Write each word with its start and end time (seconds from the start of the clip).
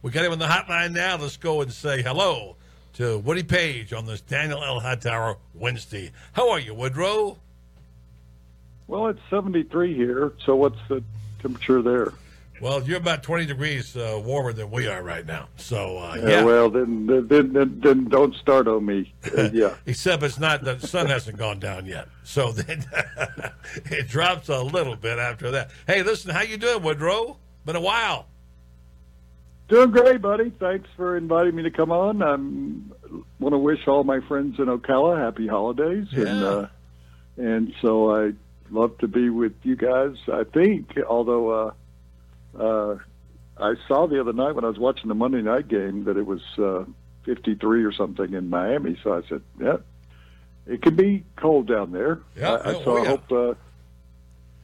We 0.00 0.12
got 0.12 0.24
him 0.24 0.32
on 0.32 0.38
the 0.38 0.46
hotline 0.46 0.92
now. 0.92 1.16
Let's 1.16 1.36
go 1.36 1.60
and 1.60 1.72
say 1.72 2.02
hello 2.02 2.56
to 2.94 3.18
Woody 3.18 3.42
Paige 3.42 3.92
on 3.92 4.06
this 4.06 4.20
Daniel 4.20 4.62
L. 4.62 4.78
Hightower 4.78 5.38
Wednesday. 5.54 6.12
How 6.32 6.50
are 6.50 6.60
you, 6.60 6.72
Woodrow? 6.72 7.38
Well, 8.86 9.08
it's 9.08 9.20
73 9.28 9.94
here, 9.94 10.32
so 10.44 10.54
what's 10.54 10.78
the 10.88 11.02
temperature 11.42 11.82
there? 11.82 12.12
Well, 12.60 12.82
you're 12.82 12.98
about 12.98 13.22
20 13.22 13.46
degrees 13.46 13.96
uh, 13.96 14.20
warmer 14.24 14.52
than 14.52 14.70
we 14.70 14.88
are 14.88 15.02
right 15.02 15.26
now. 15.26 15.48
So, 15.56 15.98
uh, 15.98 16.16
yeah. 16.16 16.28
yeah. 16.28 16.44
Well, 16.44 16.70
then, 16.70 17.06
then, 17.06 17.52
then, 17.52 17.80
then 17.80 18.04
don't 18.04 18.34
start 18.36 18.66
on 18.66 18.86
me. 18.86 19.12
Uh, 19.36 19.50
yeah. 19.52 19.74
Except 19.86 20.22
it's 20.22 20.38
not, 20.38 20.64
the 20.64 20.78
sun 20.80 21.06
hasn't 21.06 21.36
gone 21.36 21.60
down 21.60 21.86
yet. 21.86 22.08
So 22.24 22.52
then 22.52 22.84
it 23.86 24.08
drops 24.08 24.48
a 24.48 24.62
little 24.62 24.96
bit 24.96 25.18
after 25.18 25.50
that. 25.52 25.70
Hey, 25.86 26.02
listen, 26.02 26.30
how 26.30 26.42
you 26.42 26.56
doing, 26.56 26.82
Woodrow? 26.82 27.36
Been 27.64 27.76
a 27.76 27.80
while. 27.80 28.26
Doing 29.68 29.90
great, 29.90 30.22
buddy. 30.22 30.50
Thanks 30.58 30.88
for 30.96 31.16
inviting 31.16 31.54
me 31.54 31.62
to 31.64 31.70
come 31.70 31.90
on. 31.92 32.22
I 32.22 32.36
want 33.38 33.52
to 33.52 33.58
wish 33.58 33.86
all 33.86 34.02
my 34.02 34.20
friends 34.20 34.58
in 34.58 34.64
Ocala 34.66 35.18
happy 35.18 35.46
holidays, 35.46 36.06
Yeah. 36.10 36.22
and 36.26 36.44
uh, 36.44 36.66
and 37.36 37.74
so 37.82 38.10
I 38.14 38.32
love 38.70 38.96
to 38.98 39.08
be 39.08 39.28
with 39.28 39.52
you 39.62 39.76
guys. 39.76 40.16
I 40.32 40.44
think, 40.44 40.98
although 41.06 41.50
uh, 41.50 42.58
uh, 42.58 42.98
I 43.58 43.74
saw 43.86 44.06
the 44.06 44.20
other 44.20 44.32
night 44.32 44.54
when 44.54 44.64
I 44.64 44.68
was 44.68 44.78
watching 44.78 45.08
the 45.08 45.14
Monday 45.14 45.42
night 45.42 45.68
game 45.68 46.04
that 46.04 46.16
it 46.16 46.24
was 46.26 46.40
uh, 46.58 46.84
53 47.24 47.84
or 47.84 47.92
something 47.92 48.32
in 48.32 48.48
Miami, 48.48 48.98
so 49.04 49.12
I 49.12 49.28
said, 49.28 49.42
yeah, 49.60 49.76
it 50.66 50.80
could 50.80 50.96
be 50.96 51.24
cold 51.36 51.68
down 51.68 51.92
there. 51.92 52.20
Yeah, 52.36 52.52
I, 52.54 52.70
I, 52.70 52.74
oh, 52.74 52.84
so 52.84 52.96
I 52.96 53.02
yeah. 53.02 53.08
hope. 53.08 53.32
Uh, 53.32 53.54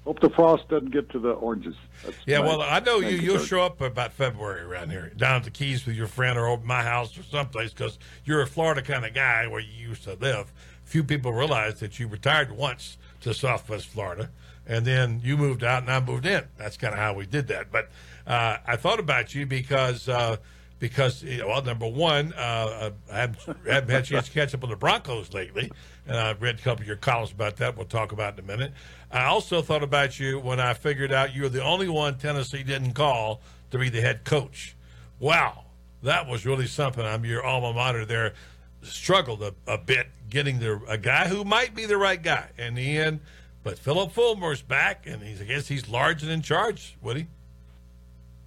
Hope 0.05 0.21
the 0.21 0.29
frost 0.29 0.69
doesn't 0.69 0.91
get 0.91 1.09
to 1.11 1.19
the 1.19 1.31
oranges. 1.31 1.75
That's 2.05 2.17
Yeah, 2.27 2.41
well, 2.41 2.61
I 2.61 2.81
know 2.81 2.99
you. 2.99 3.17
You'll 3.17 3.39
show 3.39 3.63
up 3.63 3.81
about 3.81 4.13
February 4.13 4.61
around 4.61 4.91
here, 4.91 5.11
down 5.17 5.37
at 5.37 5.45
the 5.45 5.51
Keys 5.51 5.87
with 5.87 5.97
your 5.97 6.09
friend, 6.09 6.39
or 6.39 6.47
over 6.47 6.65
my 6.65 6.83
house, 6.83 7.17
or 7.17 7.23
someplace, 7.23 7.73
because 7.73 7.99
you're 8.25 8.43
a 8.43 8.47
Florida 8.47 8.83
kind 8.83 9.07
of 9.07 9.15
guy 9.15 9.47
where 9.47 9.61
you 9.61 9.89
used 9.89 10.05
to 10.05 10.15
live. 10.15 10.53
Few 10.85 11.03
people 11.05 11.33
realize 11.33 11.81
that 11.81 11.99
you 11.99 12.07
retired 12.07 12.53
once 12.53 12.99
to 13.23 13.33
Southwest 13.33 13.87
Florida, 13.87 14.29
and 14.67 14.85
then 14.85 15.23
you 15.25 15.39
moved 15.39 15.65
out, 15.65 15.83
and 15.83 15.91
I 15.91 16.01
moved 16.01 16.27
in. 16.27 16.45
That's 16.59 16.77
kind 16.77 16.93
of 16.93 17.01
how 17.01 17.15
we 17.15 17.25
did 17.25 17.49
that. 17.49 17.73
But 17.73 17.89
uh, 18.27 18.59
I 18.67 18.77
thought 18.77 19.01
about 19.01 19.35
you 19.35 19.47
because. 19.47 20.09
Uh, 20.09 20.37
because 20.85 21.25
well, 21.25 21.63
number 21.63 21.87
one, 21.87 22.35
uh, 22.35 22.91
I 23.11 23.17
haven't, 23.17 23.39
haven't 23.67 23.89
had 23.89 24.03
a 24.03 24.03
chance 24.03 24.27
to 24.27 24.33
catch 24.33 24.53
up 24.53 24.63
on 24.65 24.69
the 24.69 24.77
Broncos 24.77 25.33
lately, 25.33 25.73
and 26.07 26.15
I've 26.15 26.43
read 26.43 26.57
a 26.57 26.63
couple 26.63 26.83
of 26.83 26.87
your 26.87 26.97
columns 26.97 27.33
about 27.33 27.57
that. 27.57 27.75
We'll 27.75 27.87
talk 27.87 28.13
about 28.13 28.35
in 28.35 28.45
a 28.45 28.47
minute. 28.47 28.75
I 29.11 29.25
also 29.25 29.63
thought 29.63 29.83
about 29.83 30.21
you 30.21 30.39
when 30.39 30.61
I 30.61 30.75
figured 30.75 31.11
out 31.11 31.35
you 31.35 31.45
were 31.45 31.49
the 31.49 31.65
only 31.65 31.89
one 31.89 32.19
Tennessee 32.19 32.63
didn't 32.63 32.93
call 32.93 33.41
to 33.71 33.79
be 33.79 33.89
the 33.89 34.03
head 34.03 34.25
coach. 34.25 34.77
Wow, 35.19 35.65
that 36.03 36.27
was 36.27 36.45
really 36.45 36.67
something. 36.67 37.03
I'm 37.03 37.25
your 37.25 37.43
alma 37.43 37.73
mater 37.73 38.05
there. 38.05 38.35
Struggled 38.83 39.43
a, 39.43 39.55
a 39.67 39.79
bit 39.79 40.09
getting 40.29 40.59
the 40.59 40.83
a 40.87 40.99
guy 40.99 41.29
who 41.29 41.45
might 41.45 41.75
be 41.75 41.87
the 41.87 41.97
right 41.97 42.23
guy 42.23 42.51
in 42.59 42.75
the 42.75 42.99
end, 42.99 43.21
but 43.63 43.79
Philip 43.79 44.13
Fulmer's 44.13 44.61
back, 44.61 45.07
and 45.07 45.23
he's 45.23 45.41
I 45.41 45.45
guess 45.45 45.67
he's 45.67 45.89
large 45.89 46.23
and 46.23 46.31
in 46.31 46.43
charge. 46.43 46.99
Woody. 47.01 47.29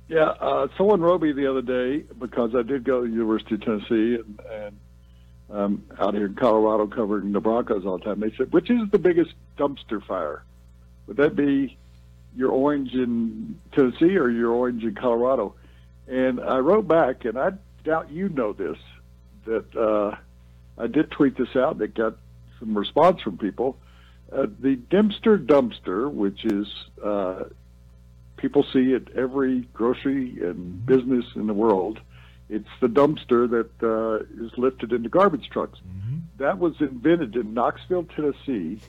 Yeah, 0.07 0.29
uh, 0.39 0.67
someone 0.77 1.01
wrote 1.01 1.21
me 1.21 1.33
the 1.33 1.47
other 1.47 1.61
day 1.61 2.05
because 2.17 2.55
I 2.55 2.61
did 2.61 2.85
go 2.85 3.01
to 3.01 3.07
the 3.07 3.13
University 3.13 3.55
of 3.55 3.61
Tennessee 3.61 4.15
and, 4.15 4.39
and 4.49 4.79
um, 5.49 5.83
out 5.99 6.13
here 6.13 6.27
in 6.27 6.35
Colorado 6.35 6.87
covering 6.87 7.33
the 7.33 7.41
Broncos 7.41 7.85
all 7.85 7.97
the 7.97 8.05
time. 8.05 8.19
They 8.21 8.33
said, 8.37 8.53
which 8.53 8.69
is 8.69 8.89
the 8.91 8.99
biggest 8.99 9.33
dumpster 9.57 10.03
fire? 10.05 10.43
Would 11.07 11.17
that 11.17 11.35
be 11.35 11.77
your 12.35 12.51
orange 12.51 12.93
in 12.93 13.59
Tennessee 13.73 14.17
or 14.17 14.29
your 14.29 14.51
orange 14.51 14.83
in 14.83 14.95
Colorado? 14.95 15.55
And 16.07 16.39
I 16.39 16.59
wrote 16.59 16.87
back, 16.87 17.25
and 17.25 17.37
I 17.37 17.51
doubt 17.83 18.09
you 18.09 18.29
know 18.29 18.53
this, 18.53 18.77
that 19.45 19.75
uh, 19.75 20.15
I 20.77 20.87
did 20.87 21.11
tweet 21.11 21.37
this 21.37 21.55
out 21.55 21.73
and 21.73 21.81
it 21.81 21.95
got 21.95 22.15
some 22.59 22.77
response 22.77 23.21
from 23.21 23.37
people. 23.37 23.77
Uh, 24.31 24.47
the 24.59 24.75
Dempster 24.75 25.37
dumpster, 25.37 26.11
which 26.11 26.45
is 26.45 26.67
uh, 27.03 27.45
people 28.37 28.63
see 28.71 28.93
at 28.93 29.11
every 29.15 29.61
grocery 29.73 30.37
and 30.41 30.85
business 30.85 31.25
in 31.35 31.47
the 31.47 31.53
world. 31.53 31.99
It's 32.49 32.69
the 32.79 32.87
dumpster 32.87 33.49
that 33.49 33.83
uh, 33.83 34.45
is 34.45 34.57
lifted 34.57 34.93
into 34.93 35.09
garbage 35.09 35.49
trucks. 35.49 35.79
That 36.37 36.59
was 36.59 36.75
invented 36.79 37.35
in 37.35 37.53
Knoxville, 37.53 38.05
Tennessee, 38.05 38.79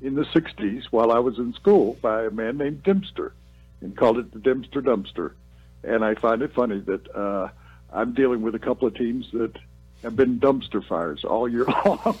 in 0.00 0.14
the 0.14 0.24
'60s 0.24 0.84
while 0.90 1.10
I 1.10 1.18
was 1.18 1.38
in 1.38 1.52
school 1.52 1.98
by 2.00 2.24
a 2.24 2.30
man 2.30 2.56
named 2.56 2.82
Dempster, 2.82 3.34
and 3.80 3.96
called 3.96 4.18
it 4.18 4.32
the 4.32 4.38
Dempster 4.38 4.80
dumpster. 4.80 5.32
And 5.82 6.04
I 6.04 6.14
find 6.14 6.40
it 6.40 6.54
funny 6.54 6.80
that 6.80 7.14
uh, 7.14 7.48
I'm 7.92 8.14
dealing 8.14 8.42
with 8.42 8.54
a 8.54 8.58
couple 8.58 8.88
of 8.88 8.94
teams 8.94 9.26
that 9.32 9.52
have 10.04 10.16
been 10.16 10.38
dumpster 10.38 10.86
fires 10.86 11.24
all 11.24 11.48
year 11.48 11.64
long. 11.84 12.18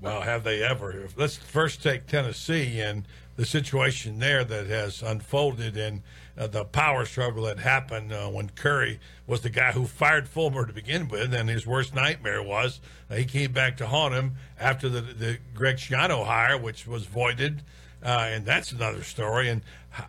Well, 0.00 0.20
have 0.20 0.44
they 0.44 0.62
ever? 0.62 1.08
Let's 1.16 1.36
first 1.36 1.82
take 1.82 2.06
Tennessee 2.06 2.80
and 2.80 3.04
the 3.36 3.46
situation 3.46 4.18
there 4.18 4.44
that 4.44 4.66
has 4.66 5.02
unfolded 5.02 5.76
and 5.76 6.02
uh, 6.38 6.46
the 6.46 6.64
power 6.64 7.06
struggle 7.06 7.44
that 7.44 7.58
happened 7.58 8.12
uh, 8.12 8.28
when 8.28 8.50
Currie 8.50 9.00
was 9.26 9.40
the 9.40 9.50
guy 9.50 9.72
who 9.72 9.86
fired 9.86 10.28
Fulmer 10.28 10.66
to 10.66 10.72
begin 10.72 11.08
with, 11.08 11.32
and 11.32 11.48
his 11.48 11.66
worst 11.66 11.94
nightmare 11.94 12.42
was 12.42 12.80
uh, 13.10 13.14
he 13.14 13.24
came 13.24 13.52
back 13.52 13.78
to 13.78 13.86
haunt 13.86 14.14
him 14.14 14.36
after 14.60 14.88
the, 14.88 15.00
the 15.00 15.38
Greg 15.54 15.76
Schiano 15.76 16.26
hire, 16.26 16.58
which 16.58 16.86
was 16.86 17.06
voided. 17.06 17.62
Uh, 18.02 18.28
and 18.30 18.44
that's 18.44 18.72
another 18.72 19.02
story. 19.02 19.48
And 19.48 19.62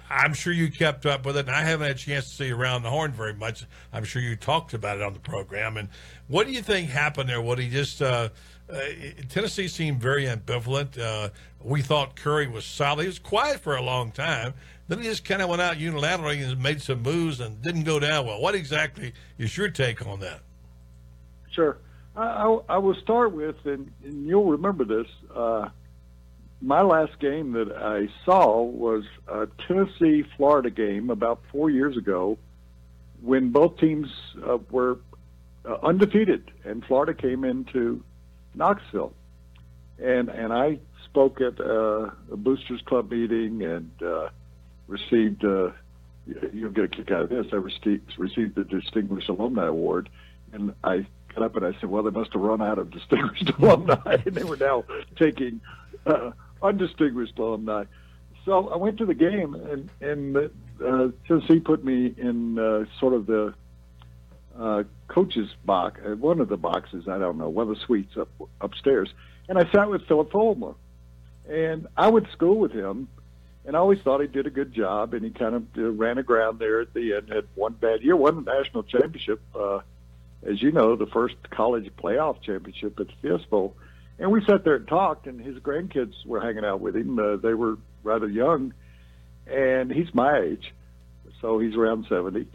I'm 0.09 0.33
sure 0.33 0.53
you 0.53 0.69
kept 0.69 1.05
up 1.05 1.25
with 1.25 1.37
it. 1.37 1.47
And 1.47 1.55
I 1.55 1.63
haven't 1.63 1.87
had 1.87 1.95
a 1.95 1.99
chance 1.99 2.29
to 2.29 2.35
see 2.35 2.51
around 2.51 2.83
the 2.83 2.89
horn 2.89 3.11
very 3.11 3.33
much. 3.33 3.65
I'm 3.93 4.03
sure 4.03 4.21
you 4.21 4.35
talked 4.35 4.73
about 4.73 4.97
it 4.97 5.03
on 5.03 5.13
the 5.13 5.19
program. 5.19 5.77
And 5.77 5.89
what 6.27 6.47
do 6.47 6.53
you 6.53 6.61
think 6.61 6.89
happened 6.89 7.29
there? 7.29 7.41
What 7.41 7.59
he 7.59 7.69
just 7.69 8.01
uh, 8.01 8.29
uh, 8.71 8.79
Tennessee 9.29 9.67
seemed 9.67 10.01
very 10.01 10.25
ambivalent. 10.25 10.99
Uh, 10.99 11.29
we 11.63 11.81
thought 11.81 12.15
Currie 12.15 12.47
was 12.47 12.65
solid. 12.65 13.03
He 13.03 13.07
was 13.07 13.19
quiet 13.19 13.59
for 13.59 13.75
a 13.75 13.81
long 13.81 14.11
time. 14.11 14.53
Then 14.87 14.99
he 14.99 15.05
just 15.05 15.25
kind 15.25 15.41
of 15.41 15.49
went 15.49 15.61
out 15.61 15.77
unilaterally 15.77 16.45
and 16.45 16.61
made 16.61 16.81
some 16.81 17.01
moves 17.01 17.39
and 17.39 17.61
didn't 17.61 17.83
go 17.83 17.99
down 17.99 18.25
well. 18.25 18.41
What 18.41 18.55
exactly 18.55 19.13
is 19.37 19.57
your 19.57 19.69
take 19.69 20.05
on 20.05 20.19
that? 20.21 20.41
Sure. 21.51 21.77
I, 22.15 22.23
I, 22.23 22.59
I 22.69 22.77
will 22.77 22.95
start 22.95 23.33
with, 23.33 23.55
and, 23.65 23.91
and 24.03 24.25
you'll 24.25 24.51
remember 24.51 24.85
this. 24.85 25.07
My 26.61 26.81
last 26.81 27.19
game 27.19 27.51
that 27.53 27.71
I 27.71 28.07
saw 28.25 28.63
was 28.63 29.03
a 29.27 29.47
Tennessee 29.67 30.23
Florida 30.35 30.71
game 30.71 31.09
about 31.11 31.41
four 31.51 31.69
years 31.69 31.95
ago 31.97 32.37
when 33.21 33.51
both 33.51 33.77
teams 33.77 34.07
uh, 34.43 34.57
were 34.71 34.97
uh, 35.65 35.77
undefeated, 35.83 36.51
and 36.63 36.83
Florida 36.85 37.13
came 37.13 37.43
into 37.43 38.03
Knoxville. 38.55 39.13
And, 39.99 40.29
and 40.29 40.51
I 40.51 40.79
spoke 41.05 41.41
at 41.41 41.59
uh, 41.59 42.09
a 42.31 42.37
Boosters 42.37 42.81
Club 42.81 43.11
meeting 43.11 43.63
and 43.63 43.91
uh, 44.01 44.29
received, 44.87 45.43
uh, 45.43 45.71
you'll 46.53 46.71
get 46.71 46.85
a 46.85 46.87
kick 46.87 47.11
out 47.11 47.23
of 47.23 47.29
this, 47.29 47.47
I 47.51 47.57
received, 47.57 48.13
received 48.17 48.55
the 48.55 48.63
Distinguished 48.63 49.29
Alumni 49.29 49.65
Award. 49.65 50.09
And 50.53 50.73
I 50.83 51.05
got 51.33 51.43
up 51.43 51.55
and 51.55 51.65
I 51.65 51.79
said, 51.79 51.89
well, 51.89 52.03
they 52.03 52.11
must 52.11 52.33
have 52.33 52.41
run 52.41 52.61
out 52.61 52.79
of 52.79 52.89
distinguished 52.91 53.51
alumni, 53.59 54.17
and 54.25 54.25
they 54.35 54.43
were 54.43 54.57
now 54.57 54.85
taking 55.17 55.61
uh, 56.05 56.31
undistinguished 56.61 57.37
alumni. 57.39 57.85
So 58.45 58.69
I 58.69 58.77
went 58.77 58.97
to 58.99 59.05
the 59.05 59.13
game, 59.13 59.55
and 59.55 59.89
and 60.01 60.37
uh, 60.37 61.09
Tennessee 61.27 61.59
put 61.59 61.83
me 61.83 62.13
in 62.17 62.57
uh, 62.57 62.85
sort 62.99 63.13
of 63.13 63.25
the 63.25 63.53
uh, 64.57 64.83
coach's 65.07 65.49
box, 65.65 65.99
uh, 66.05 66.15
one 66.15 66.39
of 66.39 66.49
the 66.49 66.57
boxes. 66.57 67.07
I 67.07 67.17
don't 67.17 67.37
know, 67.37 67.49
one 67.49 67.69
of 67.69 67.75
the 67.75 67.81
suites 67.85 68.15
up 68.17 68.29
upstairs, 68.61 69.09
and 69.49 69.57
I 69.57 69.69
sat 69.71 69.89
with 69.89 70.07
Philip 70.07 70.31
Fulmer, 70.31 70.75
and 71.49 71.87
I 71.97 72.07
went 72.07 72.27
to 72.27 72.31
school 72.31 72.57
with 72.57 72.71
him. 72.71 73.09
And 73.65 73.75
I 73.75 73.79
always 73.79 73.99
thought 73.99 74.21
he 74.21 74.27
did 74.27 74.47
a 74.47 74.49
good 74.49 74.73
job, 74.73 75.13
and 75.13 75.25
he 75.25 75.29
kind 75.29 75.53
of 75.53 75.63
uh, 75.77 75.91
ran 75.91 76.17
aground 76.17 76.57
there 76.57 76.79
at 76.79 76.93
the 76.93 77.15
end. 77.15 77.27
Had 77.27 77.47
one 77.55 77.73
bad 77.73 78.01
year, 78.01 78.15
won 78.15 78.45
the 78.45 78.53
national 78.53 78.83
championship, 78.83 79.41
uh, 79.53 79.79
as 80.41 80.61
you 80.61 80.71
know, 80.71 80.95
the 80.95 81.05
first 81.05 81.35
college 81.49 81.91
playoff 82.01 82.41
championship 82.41 82.97
at 82.97 83.07
the 83.07 83.13
Fiesta 83.21 83.45
Bowl. 83.49 83.75
And 84.19 84.31
we 84.31 84.43
sat 84.45 84.63
there 84.63 84.75
and 84.75 84.87
talked, 84.87 85.27
and 85.27 85.39
his 85.39 85.57
grandkids 85.57 86.13
were 86.25 86.41
hanging 86.41 86.65
out 86.65 86.81
with 86.81 86.95
him. 86.95 87.19
Uh, 87.19 87.35
they 87.37 87.53
were 87.53 87.77
rather 88.03 88.27
young, 88.27 88.73
and 89.45 89.91
he's 89.91 90.13
my 90.13 90.39
age, 90.39 90.73
so 91.41 91.59
he's 91.59 91.75
around 91.75 92.05
70. 92.09 92.47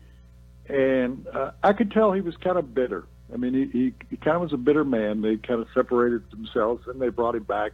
And 0.69 1.27
uh, 1.29 1.53
I 1.63 1.73
could 1.73 1.93
tell 1.93 2.13
he 2.13 2.21
was 2.21 2.37
kind 2.37 2.59
of 2.59 2.75
bitter. 2.75 3.05
I 3.33 3.37
mean, 3.37 3.55
he, 3.55 3.79
he, 3.79 3.95
he 4.11 4.17
kind 4.17 4.37
of 4.37 4.43
was 4.43 4.53
a 4.53 4.59
bitter 4.59 4.85
man. 4.85 5.23
They 5.23 5.37
kind 5.37 5.61
of 5.61 5.69
separated 5.75 6.31
themselves, 6.31 6.87
and 6.87 7.01
they 7.01 7.09
brought 7.09 7.35
him 7.35 7.45
back. 7.45 7.73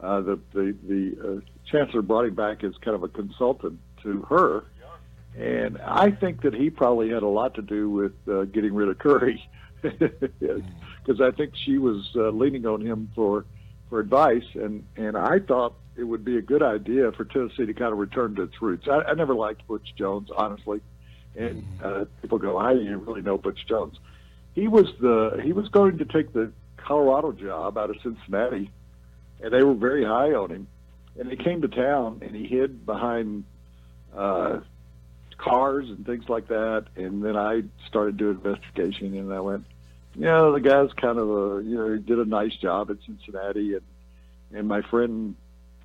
Uh, 0.00 0.20
the 0.20 0.38
the, 0.52 0.76
the 0.86 1.16
uh, 1.22 1.40
chancellor 1.70 2.02
brought 2.02 2.26
him 2.26 2.34
back 2.34 2.62
as 2.62 2.74
kind 2.82 2.94
of 2.94 3.02
a 3.02 3.08
consultant 3.08 3.80
to 4.02 4.22
her. 4.22 4.64
And 5.36 5.78
I 5.78 6.10
think 6.12 6.42
that 6.42 6.54
he 6.54 6.70
probably 6.70 7.10
had 7.10 7.22
a 7.22 7.28
lot 7.28 7.54
to 7.54 7.62
do 7.62 7.90
with 7.90 8.12
uh, 8.26 8.44
getting 8.44 8.74
rid 8.74 8.88
of 8.88 8.98
Currie, 8.98 9.46
because 9.82 11.20
I 11.20 11.30
think 11.30 11.54
she 11.64 11.78
was 11.78 12.08
uh, 12.16 12.30
leaning 12.30 12.66
on 12.66 12.80
him 12.80 13.10
for 13.14 13.44
for 13.88 14.00
advice, 14.00 14.44
and 14.54 14.84
and 14.96 15.16
I 15.16 15.38
thought 15.38 15.74
it 15.96 16.04
would 16.04 16.24
be 16.24 16.36
a 16.36 16.42
good 16.42 16.62
idea 16.62 17.12
for 17.12 17.24
Tennessee 17.24 17.66
to 17.66 17.74
kind 17.74 17.92
of 17.92 17.98
return 17.98 18.34
to 18.36 18.42
its 18.42 18.60
roots. 18.60 18.86
I, 18.88 19.10
I 19.10 19.14
never 19.14 19.34
liked 19.34 19.66
Butch 19.66 19.94
Jones, 19.96 20.28
honestly, 20.36 20.80
And 21.36 21.64
uh, 21.82 22.04
people 22.20 22.38
go, 22.38 22.58
"How 22.58 22.74
do 22.74 22.80
you 22.80 22.98
really 22.98 23.22
know 23.22 23.38
Butch 23.38 23.66
Jones?" 23.68 23.96
He 24.54 24.68
was 24.68 24.86
the 25.00 25.40
he 25.42 25.52
was 25.52 25.68
going 25.68 25.98
to 25.98 26.04
take 26.04 26.32
the 26.32 26.52
Colorado 26.76 27.32
job 27.32 27.78
out 27.78 27.90
of 27.90 27.96
Cincinnati, 28.02 28.70
and 29.40 29.52
they 29.52 29.62
were 29.62 29.74
very 29.74 30.04
high 30.04 30.32
on 30.32 30.50
him. 30.50 30.68
And 31.18 31.30
he 31.30 31.36
came 31.36 31.62
to 31.62 31.68
town 31.68 32.18
and 32.20 32.36
he 32.36 32.46
hid 32.46 32.84
behind 32.84 33.44
uh, 34.14 34.60
cars 35.38 35.88
and 35.88 36.04
things 36.06 36.28
like 36.28 36.48
that. 36.48 36.86
And 36.96 37.22
then 37.22 37.36
I 37.36 37.62
started 37.88 38.16
doing 38.16 38.40
investigation, 38.42 39.16
and 39.16 39.32
I 39.32 39.40
went, 39.40 39.64
you 40.14 40.22
know, 40.22 40.52
the 40.52 40.60
guy's 40.60 40.92
kind 40.94 41.18
of 41.18 41.28
a, 41.28 41.62
you 41.62 41.76
know, 41.76 41.92
he 41.92 41.98
did 42.00 42.18
a 42.18 42.24
nice 42.24 42.54
job 42.56 42.90
at 42.90 42.98
Cincinnati, 43.06 43.74
and 43.74 43.82
and 44.52 44.68
my 44.68 44.82
friend 44.82 45.34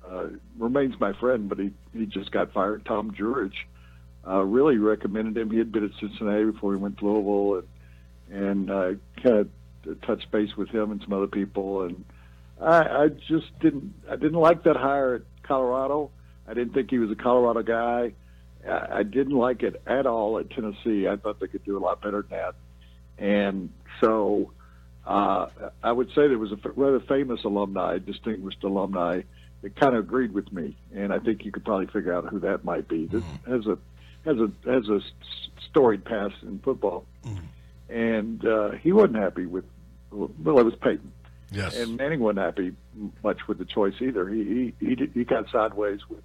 uh, 0.08 0.28
remains 0.58 0.98
my 0.98 1.12
friend, 1.14 1.48
but 1.48 1.58
he 1.58 1.72
he 1.92 2.06
just 2.06 2.30
got 2.30 2.52
fired. 2.52 2.84
Tom 2.84 3.12
Jurich 3.14 3.54
uh, 4.26 4.42
really 4.42 4.78
recommended 4.78 5.36
him. 5.36 5.50
He 5.50 5.58
had 5.58 5.72
been 5.72 5.84
at 5.84 5.90
Cincinnati 6.00 6.44
before 6.44 6.72
he 6.72 6.78
went 6.78 6.98
to 6.98 7.06
Louisville, 7.06 7.64
and 8.30 8.42
and 8.44 8.70
uh, 8.70 8.92
kind 9.22 9.36
of 9.36 10.00
touched 10.02 10.30
base 10.30 10.56
with 10.56 10.68
him 10.68 10.92
and 10.92 11.00
some 11.02 11.12
other 11.12 11.26
people, 11.26 11.82
and 11.82 12.04
I, 12.60 13.04
I 13.04 13.08
just 13.08 13.58
didn't 13.60 13.94
I 14.08 14.16
didn't 14.16 14.38
like 14.38 14.64
that 14.64 14.76
hire 14.76 15.16
at 15.16 15.22
Colorado. 15.42 16.10
I 16.46 16.54
didn't 16.54 16.74
think 16.74 16.90
he 16.90 16.98
was 16.98 17.10
a 17.10 17.16
Colorado 17.16 17.62
guy. 17.62 18.14
I, 18.68 19.02
didn't 19.02 19.36
like 19.36 19.62
it 19.62 19.82
at 19.86 20.06
all 20.06 20.38
at 20.38 20.50
Tennessee. 20.50 21.08
I 21.08 21.16
thought 21.16 21.40
they 21.40 21.48
could 21.48 21.64
do 21.64 21.76
a 21.76 21.80
lot 21.80 22.00
better 22.00 22.22
than 22.22 22.38
that. 22.38 22.54
And 23.18 23.70
so 24.00 24.52
uh, 25.06 25.46
I 25.82 25.92
would 25.92 26.08
say 26.08 26.28
there 26.28 26.38
was 26.38 26.52
a 26.52 26.58
rather 26.76 27.00
famous 27.00 27.42
alumni, 27.44 27.98
distinguished 27.98 28.62
alumni, 28.62 29.22
that 29.62 29.76
kind 29.76 29.94
of 29.94 30.04
agreed 30.04 30.32
with 30.32 30.52
me, 30.52 30.76
and 30.94 31.12
I 31.12 31.18
think 31.18 31.44
you 31.44 31.52
could 31.52 31.64
probably 31.64 31.86
figure 31.86 32.12
out 32.12 32.26
who 32.26 32.40
that 32.40 32.64
might 32.64 32.88
be. 32.88 33.06
That 33.06 33.22
mm-hmm. 33.22 33.52
has 33.52 33.66
a 33.66 33.78
has 34.24 34.38
a 34.38 34.70
has 34.70 34.88
a 34.88 35.00
storied 35.70 36.04
past 36.04 36.34
in 36.42 36.58
football, 36.58 37.06
mm-hmm. 37.24 37.92
and 37.94 38.44
uh, 38.44 38.70
he 38.72 38.92
wasn't 38.92 39.16
happy 39.16 39.46
with. 39.46 39.64
Well, 40.10 40.58
it 40.58 40.64
was 40.64 40.74
Peyton. 40.74 41.12
Yes. 41.52 41.76
And 41.76 41.96
Manning 41.96 42.20
wasn't 42.20 42.40
happy 42.40 42.74
much 43.22 43.46
with 43.46 43.58
the 43.58 43.64
choice 43.64 43.94
either. 44.00 44.28
He 44.28 44.74
he 44.80 44.86
he, 44.86 45.10
he 45.14 45.24
got 45.24 45.48
sideways 45.50 46.00
with 46.08 46.22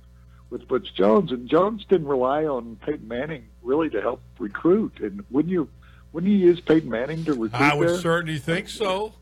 with 0.49 0.67
Butch 0.67 0.93
Jones, 0.93 1.31
and 1.31 1.49
Jones 1.49 1.85
didn't 1.89 2.07
rely 2.07 2.45
on 2.45 2.77
Peyton 2.77 3.07
Manning 3.07 3.47
really 3.61 3.89
to 3.89 4.01
help 4.01 4.21
recruit. 4.39 4.99
And 5.01 5.25
wouldn't 5.29 5.51
you 5.51 5.69
wouldn't 6.13 6.31
you 6.31 6.37
use 6.39 6.59
Peyton 6.61 6.89
Manning 6.89 7.25
to 7.25 7.33
recruit? 7.33 7.61
I 7.61 7.75
would 7.75 7.89
there? 7.89 7.97
certainly 7.97 8.39
think 8.39 8.69
so. 8.69 9.13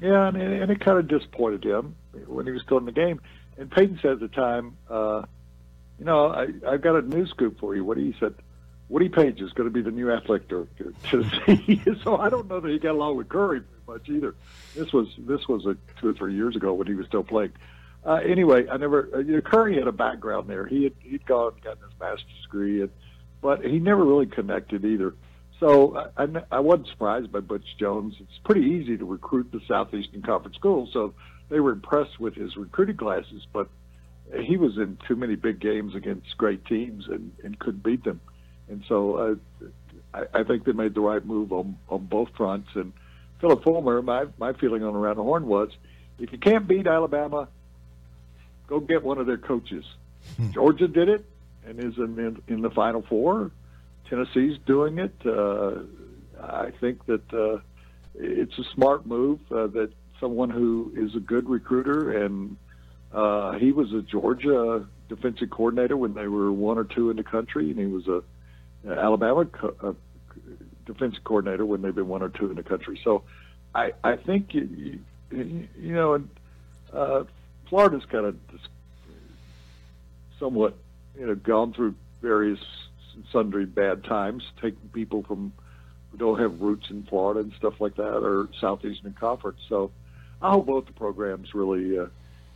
Yeah, 0.00 0.28
and, 0.28 0.36
and 0.36 0.70
it 0.70 0.80
kind 0.80 0.98
of 0.98 1.08
disappointed 1.08 1.64
him 1.64 1.96
when 2.26 2.46
he 2.46 2.52
was 2.52 2.62
still 2.62 2.78
in 2.78 2.84
the 2.84 2.92
game. 2.92 3.20
And 3.58 3.70
Peyton 3.70 3.98
said 4.00 4.12
at 4.12 4.20
the 4.20 4.28
time, 4.28 4.76
uh, 4.88 5.22
you 5.98 6.06
know, 6.06 6.28
I, 6.28 6.48
I've 6.66 6.80
got 6.80 6.96
a 6.96 7.02
news 7.02 7.30
scoop 7.30 7.60
for 7.60 7.76
you. 7.76 7.84
What 7.84 7.98
he 7.98 8.14
said, 8.18 8.34
Woody 8.88 9.08
Paige 9.10 9.40
is 9.40 9.52
going 9.52 9.68
to 9.68 9.72
be 9.72 9.82
the 9.82 9.90
new 9.90 10.10
athletic 10.10 10.48
director 10.48 10.94
Tennessee. 11.04 11.82
so 12.04 12.16
I 12.16 12.30
don't 12.30 12.48
know 12.48 12.60
that 12.60 12.70
he 12.70 12.78
got 12.78 12.92
along 12.92 13.16
with 13.16 13.28
Currie 13.28 13.60
very 13.60 13.98
much 13.98 14.08
either. 14.08 14.34
This 14.74 14.92
was 14.92 15.08
this 15.18 15.46
was 15.46 15.66
a, 15.66 15.76
two 16.00 16.08
or 16.08 16.14
three 16.14 16.34
years 16.34 16.56
ago 16.56 16.72
when 16.72 16.86
he 16.86 16.94
was 16.94 17.06
still 17.06 17.24
playing. 17.24 17.52
Uh, 18.04 18.14
anyway, 18.14 18.66
I 18.68 18.76
never. 18.76 19.08
Uh, 19.14 19.18
you 19.18 19.34
know, 19.34 19.40
Currie 19.40 19.76
had 19.76 19.86
a 19.86 19.92
background 19.92 20.48
there. 20.48 20.66
He 20.66 20.84
had 20.84 20.94
he'd 21.00 21.26
gone 21.26 21.52
gotten 21.62 21.82
his 21.82 22.00
master's 22.00 22.42
degree, 22.42 22.80
and 22.80 22.90
but 23.42 23.64
he 23.64 23.78
never 23.78 24.04
really 24.04 24.26
connected 24.26 24.84
either. 24.84 25.14
So 25.58 26.10
I, 26.16 26.22
I, 26.22 26.28
I 26.52 26.60
wasn't 26.60 26.88
surprised 26.88 27.30
by 27.30 27.40
Butch 27.40 27.66
Jones. 27.78 28.14
It's 28.18 28.38
pretty 28.44 28.62
easy 28.62 28.96
to 28.96 29.04
recruit 29.04 29.52
the 29.52 29.60
Southeastern 29.68 30.22
Conference 30.22 30.56
schools, 30.56 30.90
so 30.92 31.12
they 31.50 31.60
were 31.60 31.72
impressed 31.72 32.18
with 32.18 32.34
his 32.34 32.56
recruiting 32.56 32.96
classes. 32.96 33.46
But 33.52 33.68
he 34.34 34.56
was 34.56 34.78
in 34.78 34.96
too 35.06 35.16
many 35.16 35.36
big 35.36 35.60
games 35.60 35.94
against 35.94 36.38
great 36.38 36.64
teams 36.64 37.06
and, 37.08 37.32
and 37.44 37.58
couldn't 37.58 37.82
beat 37.82 38.04
them. 38.04 38.20
And 38.68 38.82
so 38.88 39.16
uh, 39.16 39.66
I, 40.14 40.40
I 40.40 40.44
think 40.44 40.64
they 40.64 40.72
made 40.72 40.94
the 40.94 41.00
right 41.00 41.24
move 41.24 41.52
on 41.52 41.76
on 41.90 42.06
both 42.06 42.30
fronts. 42.36 42.68
And 42.74 42.92
Philip 43.40 43.62
Fulmer, 43.62 44.00
my 44.00 44.26
my 44.38 44.54
feeling 44.54 44.82
on 44.84 44.94
around 44.94 45.16
the 45.16 45.22
horn 45.22 45.46
was, 45.46 45.70
if 46.18 46.32
you 46.32 46.38
can't 46.38 46.66
beat 46.66 46.86
Alabama, 46.86 47.48
go 48.70 48.80
get 48.80 49.02
one 49.02 49.18
of 49.18 49.26
their 49.26 49.36
coaches. 49.36 49.84
Hmm. 50.36 50.52
Georgia 50.52 50.88
did 50.88 51.08
it 51.08 51.24
and 51.66 51.78
is 51.78 51.98
in, 51.98 52.40
in 52.48 52.62
the 52.62 52.70
Final 52.70 53.02
Four. 53.02 53.50
Tennessee's 54.08 54.58
doing 54.64 54.98
it. 54.98 55.14
Uh, 55.26 55.80
I 56.40 56.70
think 56.80 57.04
that 57.06 57.34
uh, 57.34 57.58
it's 58.14 58.58
a 58.58 58.64
smart 58.74 59.04
move 59.06 59.40
uh, 59.50 59.66
that 59.68 59.90
someone 60.18 60.50
who 60.50 60.92
is 60.96 61.14
a 61.14 61.20
good 61.20 61.48
recruiter 61.48 62.24
and 62.24 62.56
uh, 63.12 63.52
he 63.52 63.72
was 63.72 63.92
a 63.92 64.02
Georgia 64.02 64.86
defensive 65.08 65.50
coordinator 65.50 65.96
when 65.96 66.14
they 66.14 66.28
were 66.28 66.52
one 66.52 66.78
or 66.78 66.84
two 66.84 67.10
in 67.10 67.16
the 67.16 67.24
country, 67.24 67.70
and 67.70 67.78
he 67.78 67.86
was 67.86 68.06
a, 68.06 68.22
Alabama 68.88 69.44
co- 69.46 69.96
defensive 70.86 71.24
coordinator 71.24 71.66
when 71.66 71.82
they've 71.82 71.94
been 71.94 72.08
one 72.08 72.22
or 72.22 72.28
two 72.28 72.48
in 72.50 72.56
the 72.56 72.62
country. 72.62 73.00
So, 73.02 73.24
I 73.74 73.92
I 74.04 74.14
think 74.16 74.54
you 74.54 75.00
you, 75.32 75.68
you 75.76 75.94
know, 75.94 76.22
uh, 76.92 77.24
Florida's 77.70 78.04
kind 78.06 78.26
of 78.26 78.36
somewhat 80.38 80.76
you 81.18 81.26
know 81.26 81.36
gone 81.36 81.72
through 81.72 81.94
various 82.20 82.58
sundry 83.32 83.64
bad 83.64 84.04
times, 84.04 84.42
taking 84.60 84.90
people 84.92 85.22
from 85.22 85.52
who 86.10 86.18
don't 86.18 86.40
have 86.40 86.60
roots 86.60 86.90
in 86.90 87.04
Florida 87.04 87.40
and 87.40 87.52
stuff 87.54 87.80
like 87.80 87.94
that, 87.94 88.18
or 88.18 88.48
Southeastern 88.60 89.14
Conference. 89.14 89.60
So 89.68 89.92
I 90.42 90.50
hope 90.50 90.66
both 90.66 90.86
the 90.86 90.92
programs 90.92 91.54
really 91.54 91.98
uh, 91.98 92.06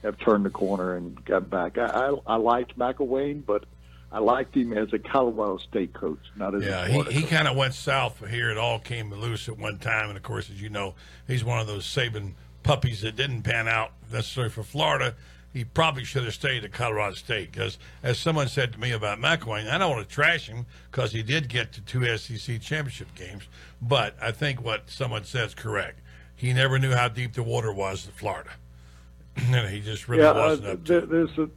have 0.03 0.19
turned 0.19 0.45
the 0.45 0.51
corner 0.51 0.97
and 0.97 1.25
got 1.25 1.49
back. 1.49 1.79
I, 1.79 1.87
I, 1.87 2.15
I 2.27 2.37
liked 2.37 2.77
McElwain, 2.77 3.47
but 3.47 3.65
I 4.11 4.19
liked 4.19 4.57
him 4.57 4.73
as 4.77 4.93
a 4.93 4.99
Colorado 4.99 5.59
State 5.59 5.93
coach, 5.93 6.21
not 6.37 6.55
as 6.57 6.65
yeah. 6.65 6.87
he 6.89 7.21
he 7.21 7.23
kind 7.23 7.47
of 7.47 7.57
went 7.57 7.75
south 7.75 8.29
here. 8.29 8.51
It 8.51 8.59
all 8.59 8.81
came 8.81 9.13
loose 9.13 9.49
at 9.49 9.59
one 9.59 9.79
time, 9.79 10.09
and 10.09 10.17
of 10.17 10.23
course, 10.25 10.51
as 10.51 10.61
you 10.61 10.69
know, 10.69 10.95
he's 11.29 11.45
one 11.45 11.61
of 11.61 11.67
those 11.69 11.85
Saban 11.85 12.33
puppies 12.65 13.03
that 13.03 13.15
didn't 13.15 13.43
pan 13.43 13.69
out 13.69 13.93
necessarily 14.11 14.51
for 14.51 14.65
Florida 14.65 15.15
he 15.55 15.65
probably 15.65 16.03
should 16.03 16.25
have 16.25 16.35
stayed 16.35 16.65
at 16.65 16.73
Colorado 16.73 17.15
State 17.15 17.53
because, 17.53 17.79
as 18.03 18.19
someone 18.19 18.49
said 18.49 18.73
to 18.73 18.81
me 18.81 18.91
about 18.91 19.21
McElwain, 19.21 19.71
I 19.71 19.79
don't 19.79 19.93
want 19.95 20.07
to 20.07 20.13
trash 20.13 20.49
him 20.49 20.67
because 20.91 21.13
he 21.13 21.23
did 21.23 21.49
get 21.49 21.73
to 21.75 21.81
two 21.81 22.05
SEC 22.19 22.61
championship 22.61 23.15
games, 23.15 23.45
but 23.81 24.17
I 24.21 24.33
think 24.33 24.65
what 24.65 24.91
someone 24.91 25.23
said 25.23 25.47
is 25.47 25.55
correct. 25.55 26.01
He 26.35 26.53
never 26.53 26.81
knew 26.81 26.91
how 26.91 27.07
deep 27.07 27.35
the 27.35 27.45
water 27.45 27.73
was 27.73 28.05
in 28.05 28.13
Florida. 28.13 28.51
and 29.37 29.69
he 29.69 29.81
just 29.81 30.09
really 30.09 30.25
yeah, 30.25 30.33
wasn't 30.33 30.67
uh, 30.69 30.73
up 30.73 30.85
to 30.87 31.01
there's 31.03 31.39
a 31.39 31.49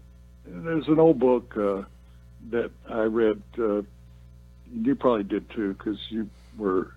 there's 0.46 0.88
an 0.88 1.00
old 1.00 1.18
book 1.18 1.58
uh, 1.58 1.82
that 2.52 2.70
I 2.88 3.02
read. 3.02 3.42
Uh, 3.58 3.82
you 4.72 4.94
probably 4.94 5.24
did 5.24 5.50
too 5.50 5.74
because 5.74 5.98
you 6.10 6.30
were 6.56 6.94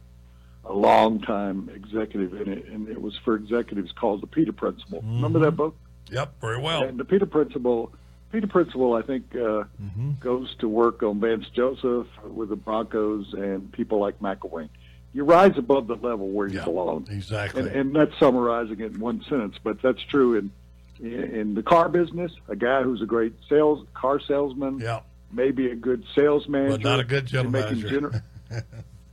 a 0.71 0.75
long 0.75 1.21
time 1.21 1.69
executive 1.75 2.33
in 2.41 2.53
it, 2.53 2.67
and 2.67 2.89
it 2.89 3.01
was 3.01 3.17
for 3.25 3.35
executives 3.35 3.93
called 3.93 4.23
the 4.23 4.27
Peter 4.27 4.53
Principle. 4.53 5.01
Mm-hmm. 5.01 5.17
Remember 5.17 5.39
that 5.41 5.53
book? 5.53 5.77
Yep, 6.11 6.41
very 6.41 6.59
well. 6.59 6.85
And 6.85 6.99
the 6.99 7.05
Peter 7.05 7.27
Principle, 7.27 7.93
Peter 8.31 8.47
Principle, 8.47 8.95
I 8.95 9.03
think, 9.03 9.25
uh, 9.35 9.65
mm-hmm. 9.83 10.13
goes 10.21 10.55
to 10.61 10.69
work 10.69 11.03
on 11.03 11.21
Vance 11.21 11.47
Joseph 11.55 12.07
with 12.25 12.51
the 12.51 12.57
Broncos 12.57 13.33
and 13.35 13.73
people 13.73 13.99
like 13.99 14.21
McElwain. 14.21 14.69
You 15.13 15.25
rise 15.25 15.59
above 15.59 15.89
the 15.89 15.97
level 15.97 16.29
where 16.29 16.47
you 16.47 16.59
yeah, 16.59 16.65
belong. 16.65 17.09
Exactly. 17.11 17.63
And, 17.63 17.71
and 17.71 17.97
that's 17.97 18.17
summarizing 18.21 18.79
it 18.81 18.93
in 18.93 19.01
one 19.01 19.25
sentence, 19.29 19.57
but 19.63 19.83
that's 19.83 20.03
true 20.09 20.37
in 20.37 20.53
in 21.01 21.55
the 21.55 21.63
car 21.63 21.89
business. 21.89 22.31
A 22.49 22.55
guy 22.55 22.83
who's 22.83 23.03
a 23.03 23.07
great 23.07 23.33
sales 23.49 23.85
car 23.95 24.21
salesman, 24.21 24.79
yeah, 24.79 25.01
maybe 25.33 25.71
a 25.71 25.75
good 25.75 26.05
sales 26.15 26.47
manager, 26.47 26.77
but 26.77 26.83
not 26.83 27.01
a 27.01 27.05
good 27.05 27.27
general 27.27 27.51
manager. 27.51 27.89
Gener- 27.89 28.23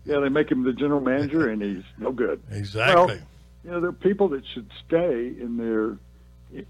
yeah, 0.07 0.19
they 0.19 0.29
make 0.29 0.49
him 0.49 0.63
the 0.63 0.73
general 0.73 1.01
manager, 1.01 1.49
and 1.49 1.61
he's 1.61 1.83
no 1.97 2.11
good. 2.11 2.41
Exactly. 2.51 2.95
Well, 2.95 3.17
you 3.63 3.71
know, 3.71 3.81
there 3.81 3.89
are 3.89 3.93
people 3.93 4.29
that 4.29 4.43
should 4.53 4.69
stay 4.87 5.27
in 5.27 5.57
their 5.57 5.97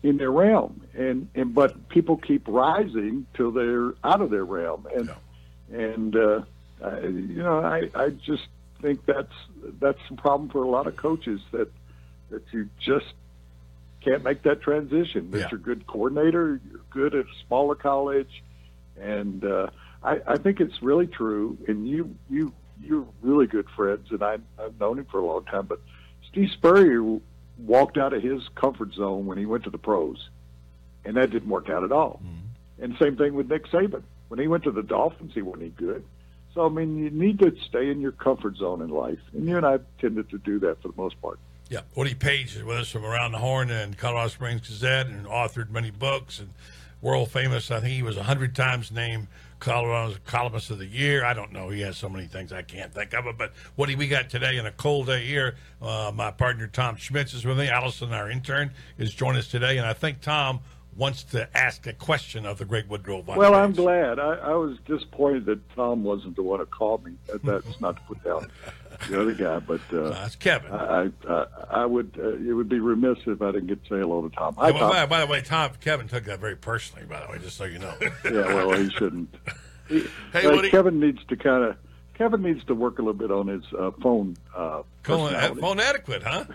in 0.01 0.17
their 0.17 0.31
realm, 0.31 0.81
and 0.95 1.29
and 1.35 1.53
but 1.53 1.87
people 1.89 2.17
keep 2.17 2.47
rising 2.47 3.27
till 3.35 3.51
they're 3.51 3.93
out 4.03 4.21
of 4.21 4.31
their 4.31 4.43
realm, 4.43 4.87
and 4.95 5.07
yeah. 5.07 5.77
and 5.77 6.15
uh, 6.15 6.41
I, 6.83 6.99
you 7.01 7.43
know 7.43 7.59
I 7.59 7.89
I 7.93 8.09
just 8.09 8.47
think 8.81 9.05
that's 9.05 9.33
that's 9.79 9.99
the 10.09 10.15
problem 10.15 10.49
for 10.49 10.63
a 10.63 10.69
lot 10.69 10.87
of 10.87 10.97
coaches 10.97 11.39
that 11.51 11.69
that 12.31 12.41
you 12.51 12.69
just 12.79 13.13
can't 14.03 14.23
make 14.23 14.41
that 14.43 14.61
transition. 14.61 15.29
That 15.29 15.37
yeah. 15.37 15.47
you're 15.51 15.59
a 15.59 15.63
good 15.63 15.85
coordinator, 15.85 16.59
you're 16.69 16.81
good 16.89 17.13
at 17.13 17.25
a 17.25 17.45
smaller 17.47 17.75
college, 17.75 18.43
and 18.99 19.43
uh, 19.45 19.67
I, 20.03 20.21
I 20.25 20.37
think 20.37 20.59
it's 20.59 20.81
really 20.81 21.07
true. 21.07 21.57
And 21.67 21.87
you 21.87 22.15
you 22.29 22.53
you're 22.81 23.07
really 23.21 23.47
good 23.47 23.67
friends, 23.75 24.07
and 24.11 24.23
I, 24.23 24.37
I've 24.59 24.79
known 24.79 24.99
him 24.99 25.05
for 25.05 25.19
a 25.19 25.25
long 25.25 25.45
time, 25.45 25.65
but 25.65 25.79
Steve 26.29 26.49
Spurrier 26.51 27.19
walked 27.57 27.97
out 27.97 28.13
of 28.13 28.21
his 28.21 28.41
comfort 28.55 28.93
zone 28.93 29.25
when 29.25 29.37
he 29.37 29.45
went 29.45 29.63
to 29.63 29.69
the 29.69 29.77
pros, 29.77 30.29
and 31.05 31.17
that 31.17 31.31
didn't 31.31 31.49
work 31.49 31.69
out 31.69 31.83
at 31.83 31.91
all. 31.91 32.21
Mm-hmm. 32.23 32.83
And 32.83 32.97
same 32.99 33.17
thing 33.17 33.33
with 33.33 33.49
Nick 33.49 33.65
Saban. 33.67 34.03
When 34.27 34.39
he 34.39 34.47
went 34.47 34.63
to 34.65 34.71
the 34.71 34.83
Dolphins, 34.83 35.31
he 35.33 35.41
wasn't 35.41 35.63
any 35.63 35.71
good. 35.71 36.03
So 36.53 36.65
I 36.65 36.69
mean, 36.69 36.97
you 36.97 37.09
need 37.09 37.39
to 37.39 37.55
stay 37.67 37.89
in 37.89 38.01
your 38.01 38.11
comfort 38.11 38.57
zone 38.57 38.81
in 38.81 38.89
life, 38.89 39.19
and 39.33 39.47
you 39.47 39.57
and 39.57 39.65
I 39.65 39.79
tended 39.99 40.29
to 40.29 40.37
do 40.37 40.59
that 40.59 40.81
for 40.81 40.89
the 40.89 40.97
most 40.97 41.19
part. 41.21 41.39
Yeah, 41.69 41.81
Woody 41.95 42.15
Paige 42.15 42.55
is 42.55 42.63
with 42.63 42.77
us 42.77 42.89
from 42.89 43.03
Around 43.03 43.33
the 43.33 43.39
Horn 43.39 43.69
and 43.69 43.97
Colorado 43.97 44.29
Springs 44.29 44.67
Gazette, 44.67 45.07
and 45.07 45.25
authored 45.25 45.69
many 45.69 45.91
books 45.91 46.39
and 46.39 46.49
world 47.01 47.31
famous. 47.31 47.71
I 47.71 47.79
think 47.79 47.93
he 47.93 48.03
was 48.03 48.17
a 48.17 48.23
hundred 48.23 48.55
times 48.55 48.91
named 48.91 49.27
Colorado's 49.59 50.19
columnist 50.25 50.69
of 50.69 50.79
the 50.79 50.85
year. 50.85 51.25
I 51.25 51.33
don't 51.33 51.51
know. 51.51 51.69
He 51.69 51.81
has 51.81 51.97
so 51.97 52.09
many 52.09 52.27
things 52.27 52.53
I 52.53 52.61
can't 52.61 52.93
think 52.93 53.13
of 53.13 53.25
it. 53.27 53.37
But 53.37 53.53
what 53.75 53.89
do 53.89 53.97
we 53.97 54.07
got 54.07 54.29
today 54.29 54.57
in 54.57 54.65
a 54.65 54.71
cold 54.71 55.07
day 55.07 55.25
here? 55.25 55.55
Uh, 55.81 56.11
my 56.13 56.31
partner 56.31 56.67
Tom 56.67 56.95
Schmitz 56.95 57.33
is 57.33 57.45
with 57.45 57.57
me. 57.57 57.69
Allison, 57.69 58.13
our 58.13 58.29
intern, 58.29 58.71
is 58.97 59.13
joining 59.13 59.39
us 59.39 59.47
today, 59.47 59.77
and 59.77 59.87
I 59.87 59.93
think 59.93 60.21
Tom 60.21 60.59
wants 60.97 61.23
to 61.23 61.47
ask 61.55 61.85
a 61.87 61.93
question 61.93 62.45
of 62.45 62.57
the 62.57 62.65
great 62.65 62.87
Woodrow. 62.89 63.21
Von 63.21 63.37
well, 63.37 63.53
I'm 63.53 63.73
glad. 63.73 64.19
I, 64.19 64.33
I, 64.35 64.53
was 64.55 64.77
disappointed 64.85 65.45
that 65.45 65.69
Tom 65.75 66.03
wasn't 66.03 66.35
the 66.35 66.43
one 66.43 66.59
to 66.59 66.65
call 66.65 66.97
me. 66.99 67.13
That's 67.43 67.79
not 67.79 67.97
to 67.97 68.01
put 68.03 68.23
down 68.23 68.49
the 69.07 69.21
other 69.21 69.33
guy, 69.33 69.59
but 69.59 69.81
uh, 69.93 70.23
it's 70.25 70.35
Kevin. 70.35 70.71
I, 70.71 71.09
I, 71.29 71.45
I 71.69 71.85
would. 71.85 72.17
Uh, 72.17 72.35
it 72.37 72.53
would 72.53 72.69
be 72.69 72.79
remiss 72.79 73.19
if 73.27 73.41
I 73.41 73.51
didn't 73.51 73.67
get 73.67 73.83
to 73.83 73.89
say 73.89 73.99
hello 73.99 74.27
to 74.27 74.35
Tom. 74.35 74.55
Hi, 74.55 74.71
well, 74.71 74.79
Tom. 74.79 74.91
By, 74.91 75.05
by, 75.05 75.19
the 75.21 75.27
way, 75.27 75.41
Tom, 75.41 75.71
Kevin 75.79 76.07
took 76.07 76.25
that 76.25 76.39
very 76.39 76.55
personally. 76.55 77.05
By 77.05 77.25
the 77.25 77.31
way, 77.31 77.37
just 77.39 77.57
so 77.57 77.65
you 77.65 77.79
know. 77.79 77.93
yeah, 78.25 78.31
well, 78.31 78.71
he 78.71 78.89
shouldn't. 78.89 79.33
He, 79.87 80.05
hey, 80.33 80.45
uh, 80.45 80.61
Kevin 80.69 80.99
needs 80.99 81.23
to 81.25 81.35
kind 81.35 81.63
of. 81.63 81.77
Kevin 82.15 82.41
needs 82.41 82.63
to 82.65 82.73
work 82.73 82.97
a 82.97 83.03
little 83.03 83.13
bit 83.13 83.29
on 83.29 83.47
his 83.47 83.63
uh, 83.77 83.91
phone. 84.01 84.35
Uh, 84.55 84.81
phone 85.03 85.79
adequate, 85.79 86.23
huh? 86.23 86.45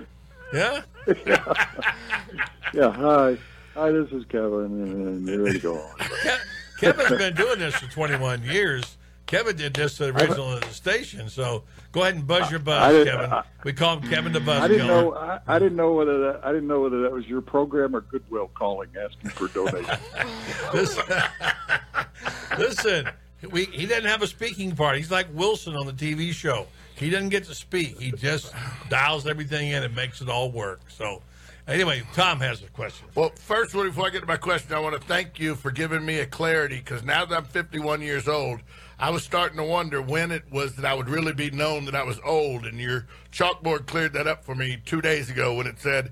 Yeah. 0.52 0.82
yeah. 1.26 1.66
yeah. 2.74 2.90
Hi. 2.90 3.38
Hi, 3.74 3.90
this 3.90 4.10
is 4.10 4.24
Kevin, 4.26 4.82
and 4.82 5.26
you're 5.26 5.42
ready 5.42 5.58
to 5.58 5.62
go 5.62 5.74
on. 6.00 6.08
Kevin's 6.78 7.18
been 7.18 7.34
doing 7.34 7.58
this 7.58 7.74
for 7.74 7.90
21 7.90 8.42
years. 8.44 8.98
Kevin 9.26 9.56
did 9.56 9.72
this 9.72 9.98
originally 10.00 10.56
at 10.56 10.62
the 10.62 10.74
station, 10.74 11.28
so 11.30 11.64
go 11.90 12.02
ahead 12.02 12.16
and 12.16 12.26
buzz 12.26 12.50
your 12.50 12.60
buzz, 12.60 13.04
Kevin. 13.04 13.32
I, 13.32 13.44
we 13.64 13.72
call 13.72 13.98
him 13.98 14.10
Kevin 14.10 14.32
the 14.32 14.40
Buzz. 14.40 14.62
I 14.62 14.68
didn't 14.68 14.88
know. 14.88 15.14
I, 15.14 15.40
I, 15.46 15.58
didn't 15.58 15.76
know 15.76 15.94
whether 15.94 16.18
that. 16.18 16.44
I 16.44 16.52
didn't 16.52 16.68
know 16.68 16.80
whether 16.80 17.00
that 17.02 17.12
was 17.12 17.26
your 17.26 17.40
program 17.40 17.96
or 17.96 18.02
Goodwill 18.02 18.50
calling, 18.52 18.90
asking 19.00 19.30
for 19.30 19.48
donations. 19.48 19.98
listen, 20.74 21.04
listen 22.58 23.08
we, 23.50 23.64
he 23.66 23.86
doesn't 23.86 24.04
have 24.04 24.22
a 24.22 24.26
speaking 24.26 24.74
part. 24.76 24.96
He's 24.96 25.10
like 25.10 25.26
Wilson 25.32 25.74
on 25.74 25.86
the 25.86 25.92
TV 25.92 26.32
show. 26.32 26.66
He 26.94 27.10
doesn't 27.10 27.30
get 27.30 27.44
to 27.44 27.54
speak. 27.54 28.00
He 28.00 28.12
just 28.12 28.52
dials 28.88 29.26
everything 29.26 29.70
in 29.70 29.82
and 29.82 29.94
makes 29.94 30.20
it 30.20 30.28
all 30.28 30.50
work. 30.50 30.80
So 30.88 31.22
Anyway, 31.68 32.02
Tom 32.12 32.40
has 32.40 32.62
a 32.62 32.66
question. 32.68 33.06
Well, 33.14 33.30
first, 33.36 33.72
before 33.72 34.06
I 34.06 34.10
get 34.10 34.20
to 34.20 34.26
my 34.26 34.36
question, 34.36 34.74
I 34.74 34.80
want 34.80 35.00
to 35.00 35.06
thank 35.06 35.38
you 35.38 35.54
for 35.54 35.70
giving 35.70 36.04
me 36.04 36.18
a 36.18 36.26
clarity 36.26 36.78
because 36.78 37.04
now 37.04 37.24
that 37.24 37.36
I'm 37.36 37.44
51 37.44 38.02
years 38.02 38.26
old, 38.26 38.60
I 38.98 39.10
was 39.10 39.22
starting 39.22 39.58
to 39.58 39.64
wonder 39.64 40.02
when 40.02 40.32
it 40.32 40.42
was 40.50 40.74
that 40.76 40.84
I 40.84 40.94
would 40.94 41.08
really 41.08 41.32
be 41.32 41.50
known 41.50 41.84
that 41.84 41.94
I 41.94 42.02
was 42.02 42.18
old. 42.24 42.66
And 42.66 42.80
your 42.80 43.06
chalkboard 43.30 43.86
cleared 43.86 44.12
that 44.14 44.26
up 44.26 44.44
for 44.44 44.56
me 44.56 44.78
two 44.84 45.00
days 45.00 45.30
ago 45.30 45.54
when 45.54 45.68
it 45.68 45.78
said, 45.78 46.10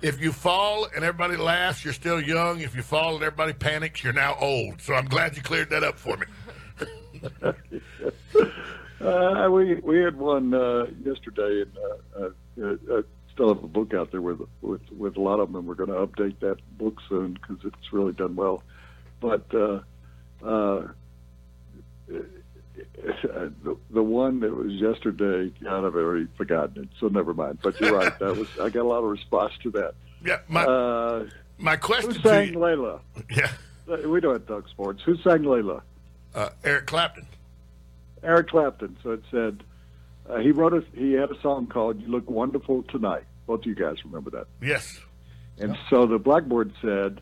if 0.00 0.20
you 0.20 0.32
fall 0.32 0.86
and 0.94 1.04
everybody 1.04 1.36
laughs, 1.36 1.84
you're 1.84 1.92
still 1.92 2.20
young. 2.20 2.60
If 2.60 2.74
you 2.74 2.82
fall 2.82 3.16
and 3.16 3.22
everybody 3.22 3.52
panics, 3.52 4.02
you're 4.02 4.14
now 4.14 4.34
old. 4.40 4.80
So 4.80 4.94
I'm 4.94 5.06
glad 5.06 5.36
you 5.36 5.42
cleared 5.42 5.68
that 5.70 5.84
up 5.84 5.98
for 5.98 6.16
me. 6.16 6.26
uh, 9.02 9.48
we 9.50 9.74
we 9.74 9.98
had 9.98 10.16
one 10.16 10.54
uh, 10.54 10.86
yesterday, 11.04 11.62
and 11.62 11.78
uh, 12.16 12.28
uh, 12.62 12.98
uh 12.98 13.02
still 13.32 13.54
have 13.54 13.62
a 13.62 13.68
book 13.68 13.94
out 13.94 14.10
there 14.10 14.22
with 14.22 14.40
with 14.60 14.82
with 14.96 15.16
a 15.16 15.20
lot 15.20 15.40
of 15.40 15.52
them. 15.52 15.66
We're 15.66 15.74
going 15.74 15.90
to 15.90 16.06
update 16.06 16.40
that 16.40 16.56
book 16.78 16.98
soon 17.08 17.34
because 17.34 17.58
it's 17.64 17.92
really 17.92 18.12
done 18.12 18.36
well. 18.36 18.62
But 19.20 19.46
uh, 19.54 19.80
uh, 20.44 20.88
the, 22.08 23.76
the 23.90 24.02
one 24.02 24.40
that 24.40 24.54
was 24.54 24.72
yesterday, 24.72 25.52
God, 25.62 25.86
I've 25.86 25.94
already 25.94 26.28
forgotten 26.36 26.84
it, 26.84 26.88
so 26.98 27.08
never 27.08 27.34
mind. 27.34 27.58
But 27.62 27.80
you're 27.80 27.96
right. 27.96 28.18
That 28.18 28.36
was 28.36 28.48
I 28.60 28.70
got 28.70 28.82
a 28.82 28.88
lot 28.88 28.98
of 28.98 29.10
response 29.10 29.52
to 29.62 29.70
that. 29.72 29.94
Yeah, 30.24 30.38
my 30.48 30.64
uh, 30.64 31.26
my 31.58 31.76
question. 31.76 32.12
Who 32.12 32.20
sang 32.20 32.54
Layla? 32.54 33.00
Yeah, 33.30 34.06
we 34.06 34.20
don't 34.20 34.46
talk 34.46 34.68
sports. 34.68 35.02
Who 35.04 35.16
sang 35.16 35.42
Layla? 35.42 35.82
Uh, 36.34 36.50
Eric 36.62 36.86
Clapton. 36.86 37.26
Eric 38.22 38.48
Clapton. 38.48 38.96
So 39.02 39.12
it 39.12 39.22
said 39.30 39.64
uh, 40.30 40.38
he 40.38 40.50
wrote 40.50 40.72
a 40.74 40.84
he 40.94 41.12
had 41.12 41.30
a 41.30 41.40
song 41.40 41.66
called 41.66 42.00
"You 42.00 42.08
Look 42.08 42.28
Wonderful 42.30 42.84
Tonight." 42.84 43.24
Both 43.46 43.60
of 43.60 43.66
you 43.66 43.74
guys 43.74 44.04
remember 44.04 44.30
that. 44.30 44.46
Yes. 44.62 45.00
And 45.58 45.76
so 45.90 46.06
the 46.06 46.18
blackboard 46.18 46.72
said, 46.80 47.20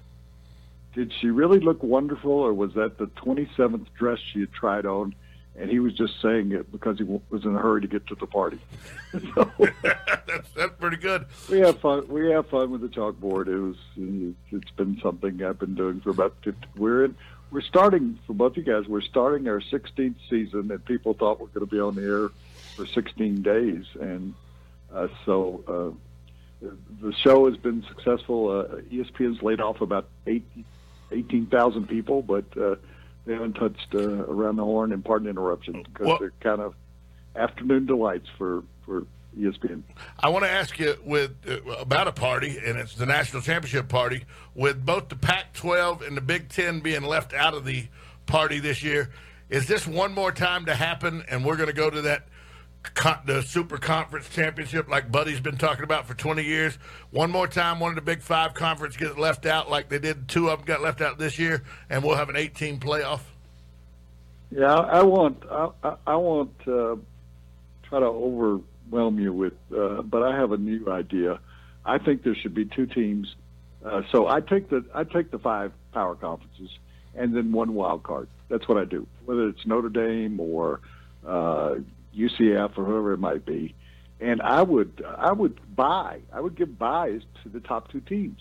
"Did 0.95 1.13
she 1.21 1.29
really 1.29 1.61
look 1.61 1.83
wonderful, 1.83 2.33
or 2.33 2.53
was 2.53 2.75
that 2.75 2.99
the 2.99 3.07
27th 3.07 3.87
dress 3.99 4.19
she 4.33 4.41
had 4.41 4.53
tried 4.53 4.87
on?" 4.87 5.15
And 5.57 5.69
he 5.69 5.81
was 5.81 5.93
just 5.95 6.21
saying 6.23 6.53
it 6.53 6.71
because 6.71 6.99
he 6.99 7.05
was 7.05 7.45
in 7.45 7.57
a 7.57 7.59
hurry 7.59 7.81
to 7.81 7.89
get 7.89 8.07
to 8.09 8.15
the 8.15 8.27
party. 8.27 8.61
so, 9.35 9.51
that's 9.83 10.51
that's 10.55 10.75
pretty 10.79 10.99
good. 10.99 11.27
We 11.51 11.61
have 11.61 11.81
fun. 11.81 12.07
We 12.09 12.31
have 12.31 12.49
fun 12.49 12.71
with 12.71 12.83
the 12.83 12.89
chalkboard. 12.89 13.49
It 13.49 13.59
was. 13.59 14.35
It's 14.53 14.71
been 14.73 15.01
something 15.03 15.43
I've 15.43 15.59
been 15.59 15.75
doing 15.75 16.01
for 16.01 16.11
about 16.11 16.35
50. 16.45 16.61
We're 16.77 17.07
in. 17.07 17.17
We're 17.51 17.63
starting 17.63 18.19
for 18.27 18.35
both 18.35 18.53
of 18.53 18.59
you 18.59 18.63
guys. 18.63 18.87
We're 18.87 19.01
starting 19.01 19.49
our 19.49 19.61
16th 19.61 20.17
season, 20.29 20.71
and 20.71 20.85
people 20.85 21.15
thought 21.15 21.41
we're 21.41 21.47
going 21.47 21.67
to 21.67 21.75
be 21.75 21.81
on 21.81 21.95
the 21.95 22.03
air 22.03 22.31
for 22.79 22.87
16 22.87 23.43
days, 23.43 23.85
and 24.01 24.35
uh, 24.95 25.09
so 25.27 25.97
uh, 26.63 26.67
the 27.03 27.13
show 27.13 27.49
has 27.49 27.57
been 27.57 27.85
successful. 27.89 28.51
Uh, 28.51 28.77
ESPN's 28.93 29.43
laid 29.43 29.61
off 29.61 29.81
about 29.81 30.09
18,000 31.11 31.89
people, 31.89 32.23
but 32.23 32.45
uh, 32.57 32.77
they 33.27 33.33
haven't 33.33 33.55
touched 33.55 33.95
uh, 33.95 33.99
around 33.99 34.57
the 34.57 34.65
horn 34.65 34.93
and 34.93 35.05
pardon 35.05 35.29
interruption 35.29 35.83
because 35.83 36.07
well, 36.07 36.19
they're 36.19 36.33
kind 36.41 36.61
of 36.61 36.75
afternoon 37.35 37.87
delights 37.87 38.29
for 38.39 38.63
for 38.87 39.07
ESPN. 39.37 39.83
I 40.21 40.29
want 40.29 40.45
to 40.45 40.51
ask 40.51 40.79
you 40.79 40.97
with 41.05 41.33
uh, 41.49 41.61
about 41.81 42.07
a 42.07 42.13
party, 42.13 42.59
and 42.65 42.79
it's 42.79 42.95
the 42.95 43.07
national 43.07 43.43
championship 43.43 43.89
party. 43.89 44.25
With 44.55 44.87
both 44.87 45.09
the 45.09 45.17
Pac-12 45.17 46.07
and 46.07 46.17
the 46.17 46.21
Big 46.21 46.49
Ten 46.49 46.79
being 46.79 47.03
left 47.03 47.35
out 47.35 47.55
of 47.55 47.65
the 47.65 47.89
party 48.27 48.61
this 48.61 48.85
year, 48.85 49.11
is 49.51 49.67
this 49.67 49.85
one 49.85 50.15
more 50.15 50.31
time 50.31 50.67
to 50.67 50.75
happen? 50.75 51.25
And 51.29 51.45
we're 51.45 51.57
going 51.57 51.69
to 51.69 51.75
go 51.75 51.91
to 51.91 52.03
that 52.03 52.29
the 53.27 53.43
Super 53.43 53.79
Conference 53.79 54.29
Championship, 54.29 54.89
like 54.89 55.11
Buddy's 55.11 55.41
been 55.41 55.57
talking 55.57 55.85
about 55.85 56.07
for 56.07 56.15
20 56.15 56.43
years. 56.43 56.79
One 57.11 57.31
more 57.31 57.47
time, 57.47 57.81
one 57.81 57.91
of 57.91 57.97
the 57.97 58.03
Big 58.03 58.23
Five 58.23 58.55
conference 58.55 58.97
gets 58.97 59.17
left 59.17 59.47
out, 59.47 59.71
like 59.71 59.89
they 59.89 59.99
did. 59.99 60.29
Two 60.29 60.49
of 60.49 60.59
them 60.59 60.67
got 60.67 60.81
left 60.81 61.01
out 61.01 61.19
this 61.19 61.39
year, 61.39 61.63
and 61.91 62.03
we'll 62.03 62.17
have 62.17 62.29
an 62.29 62.37
18 62.37 62.81
playoff. 62.81 63.21
Yeah, 64.51 64.75
I 64.75 65.03
want 65.03 65.45
I, 65.51 65.95
I 66.07 66.17
want 66.17 66.55
uh, 66.67 66.97
try 67.83 68.01
to 68.01 68.07
overwhelm 68.07 69.19
you 69.19 69.33
with, 69.33 69.55
uh, 69.77 70.03
but 70.03 70.23
I 70.23 70.35
have 70.37 70.53
a 70.53 70.57
new 70.57 70.91
idea. 70.91 71.39
I 71.85 71.99
think 71.99 72.23
there 72.23 72.35
should 72.35 72.55
be 72.55 72.65
two 72.65 72.87
teams. 72.87 73.35
Uh, 73.85 74.03
so 74.11 74.27
I 74.27 74.41
take 74.41 74.71
the 74.71 74.85
I 74.95 75.05
take 75.05 75.31
the 75.31 75.39
five 75.39 75.73
power 75.93 76.15
conferences 76.15 76.71
and 77.15 77.35
then 77.37 77.53
one 77.53 77.75
wild 77.75 78.03
card. 78.03 78.29
That's 78.49 78.67
what 78.67 78.79
I 78.79 78.85
do. 78.85 79.07
Whether 79.27 79.49
it's 79.49 79.67
Notre 79.67 79.91
Dame 79.91 80.41
or 80.41 80.81
uh, 81.27 81.77
UCF 82.17 82.77
or 82.77 82.85
whoever 82.85 83.13
it 83.13 83.19
might 83.19 83.45
be, 83.45 83.75
and 84.21 84.43
I 84.43 84.63
would 84.63 85.05
I 85.17 85.33
would 85.33 85.59
buy 85.75 86.21
I 86.33 86.41
would 86.41 86.57
give 86.57 86.79
buys 86.79 87.23
to 87.43 87.49
the 87.49 87.61
top 87.61 87.91
two 87.91 88.01
teams. 88.01 88.41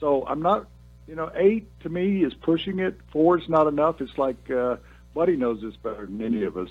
So 0.00 0.26
I'm 0.26 0.42
not, 0.42 0.66
you 1.06 1.14
know, 1.14 1.30
eight 1.34 1.68
to 1.80 1.88
me 1.88 2.24
is 2.24 2.34
pushing 2.34 2.78
it. 2.78 2.96
Four 3.12 3.38
is 3.38 3.48
not 3.48 3.66
enough. 3.66 4.00
It's 4.00 4.16
like 4.18 4.50
uh, 4.50 4.76
Buddy 5.14 5.36
knows 5.36 5.62
this 5.62 5.76
better 5.76 6.06
than 6.06 6.22
any 6.22 6.44
of 6.44 6.56
us. 6.56 6.68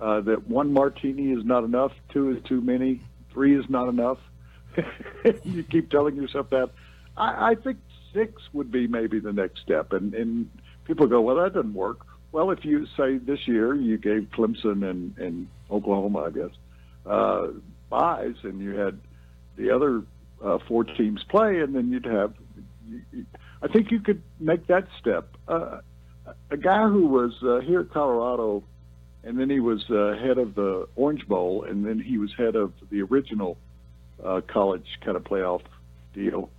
Uh, 0.00 0.20
that 0.22 0.48
one 0.48 0.72
martini 0.72 1.30
is 1.30 1.44
not 1.44 1.62
enough. 1.62 1.92
Two 2.12 2.30
is 2.30 2.42
too 2.44 2.60
many. 2.60 3.00
Three 3.32 3.56
is 3.56 3.64
not 3.68 3.88
enough. 3.88 4.18
you 5.44 5.62
keep 5.62 5.90
telling 5.90 6.16
yourself 6.16 6.50
that. 6.50 6.70
I, 7.16 7.50
I 7.50 7.54
think 7.54 7.78
six 8.12 8.42
would 8.52 8.72
be 8.72 8.88
maybe 8.88 9.20
the 9.20 9.32
next 9.32 9.60
step. 9.60 9.92
And 9.92 10.14
and 10.14 10.50
people 10.84 11.06
go, 11.06 11.20
well, 11.20 11.36
that 11.36 11.54
doesn't 11.54 11.74
work. 11.74 12.06
Well, 12.34 12.50
if 12.50 12.64
you 12.64 12.86
say 12.96 13.18
this 13.18 13.46
year 13.46 13.76
you 13.76 13.96
gave 13.96 14.26
Clemson 14.36 14.82
and, 14.90 15.16
and 15.18 15.46
Oklahoma, 15.70 16.24
I 16.24 16.30
guess, 16.30 16.50
uh, 17.06 17.46
buys, 17.88 18.34
and 18.42 18.60
you 18.60 18.74
had 18.74 18.98
the 19.56 19.70
other 19.70 20.02
uh, 20.44 20.58
four 20.66 20.82
teams 20.82 21.22
play, 21.30 21.60
and 21.60 21.72
then 21.76 21.92
you'd 21.92 22.06
have. 22.06 22.34
You, 22.88 23.24
I 23.62 23.68
think 23.68 23.92
you 23.92 24.00
could 24.00 24.20
make 24.40 24.66
that 24.66 24.88
step. 25.00 25.28
Uh, 25.46 25.78
a 26.50 26.56
guy 26.56 26.88
who 26.88 27.06
was 27.06 27.34
uh, 27.40 27.60
here 27.60 27.82
at 27.82 27.90
Colorado, 27.90 28.64
and 29.22 29.38
then 29.38 29.48
he 29.48 29.60
was 29.60 29.88
uh, 29.88 30.20
head 30.20 30.36
of 30.36 30.56
the 30.56 30.88
Orange 30.96 31.28
Bowl, 31.28 31.62
and 31.62 31.86
then 31.86 32.00
he 32.00 32.18
was 32.18 32.32
head 32.36 32.56
of 32.56 32.72
the 32.90 33.02
original 33.02 33.58
uh, 34.24 34.40
college 34.48 34.98
kind 35.04 35.16
of 35.16 35.22
playoff 35.22 35.62
deal. 36.12 36.50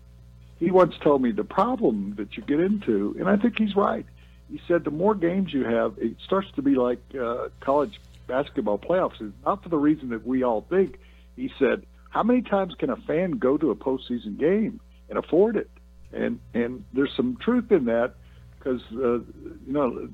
He 0.57 0.71
once 0.71 0.93
told 1.03 1.21
me 1.21 1.33
the 1.33 1.43
problem 1.43 2.15
that 2.17 2.37
you 2.37 2.43
get 2.43 2.61
into, 2.61 3.17
and 3.19 3.27
I 3.27 3.35
think 3.35 3.57
he's 3.57 3.75
right 3.75 4.05
he 4.51 4.61
said 4.67 4.83
the 4.83 4.91
more 4.91 5.15
games 5.15 5.53
you 5.53 5.63
have, 5.63 5.95
it 5.97 6.15
starts 6.23 6.47
to 6.55 6.61
be 6.61 6.75
like 6.75 6.99
uh, 7.19 7.49
college 7.59 7.99
basketball 8.27 8.77
playoffs. 8.77 9.19
It's 9.19 9.33
not 9.45 9.63
for 9.63 9.69
the 9.69 9.77
reason 9.77 10.09
that 10.09 10.25
we 10.25 10.43
all 10.43 10.61
think. 10.69 10.99
He 11.35 11.51
said, 11.59 11.85
how 12.09 12.23
many 12.23 12.41
times 12.41 12.75
can 12.75 12.89
a 12.89 12.95
fan 12.95 13.31
go 13.31 13.57
to 13.57 13.71
a 13.71 13.75
postseason 13.75 14.37
game 14.37 14.79
and 15.09 15.17
afford 15.17 15.57
it? 15.57 15.69
And 16.13 16.39
and 16.53 16.85
there's 16.93 17.13
some 17.15 17.37
truth 17.37 17.71
in 17.71 17.85
that 17.85 18.13
because 18.57 18.81
uh, 18.93 19.19
you 19.19 19.73
know 19.73 20.07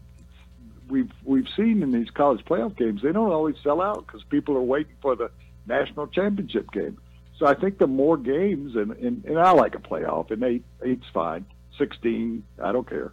we've 0.89 1.11
we've 1.23 1.47
seen 1.55 1.83
in 1.83 1.91
these 1.91 2.09
college 2.09 2.43
playoff 2.43 2.75
games 2.75 3.01
they 3.03 3.11
don't 3.11 3.31
always 3.31 3.55
sell 3.61 3.81
out 3.81 4.07
because 4.07 4.23
people 4.23 4.57
are 4.57 4.63
waiting 4.63 4.95
for 5.01 5.15
the 5.15 5.29
national 5.67 6.07
championship 6.07 6.71
game. 6.71 6.97
So 7.37 7.45
I 7.45 7.53
think 7.53 7.77
the 7.77 7.87
more 7.87 8.17
games 8.17 8.75
and 8.75 8.93
and, 8.93 9.23
and 9.25 9.37
I 9.37 9.51
like 9.51 9.75
a 9.75 9.79
playoff 9.79 10.31
and 10.31 10.41
eight 10.43 10.63
eight's 10.81 11.05
fine, 11.13 11.45
sixteen 11.77 12.43
I 12.63 12.71
don't 12.71 12.89
care 12.89 13.11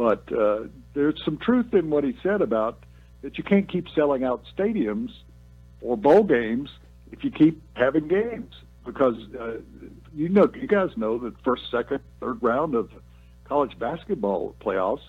but 0.00 0.32
uh, 0.32 0.60
there's 0.94 1.22
some 1.26 1.36
truth 1.36 1.74
in 1.74 1.90
what 1.90 2.04
he 2.04 2.16
said 2.22 2.40
about 2.40 2.84
that 3.20 3.36
you 3.36 3.44
can't 3.44 3.68
keep 3.68 3.86
selling 3.94 4.24
out 4.24 4.42
stadiums 4.56 5.10
or 5.82 5.94
bowl 5.94 6.22
games 6.22 6.70
if 7.12 7.22
you 7.22 7.30
keep 7.30 7.60
having 7.74 8.08
games 8.08 8.54
because 8.86 9.16
uh, 9.38 9.58
you 10.14 10.30
know 10.30 10.50
you 10.54 10.66
guys 10.66 10.88
know 10.96 11.18
that 11.18 11.34
first, 11.44 11.64
second, 11.70 12.00
third 12.18 12.42
round 12.42 12.74
of 12.74 12.88
college 13.44 13.78
basketball 13.78 14.54
playoffs 14.58 15.02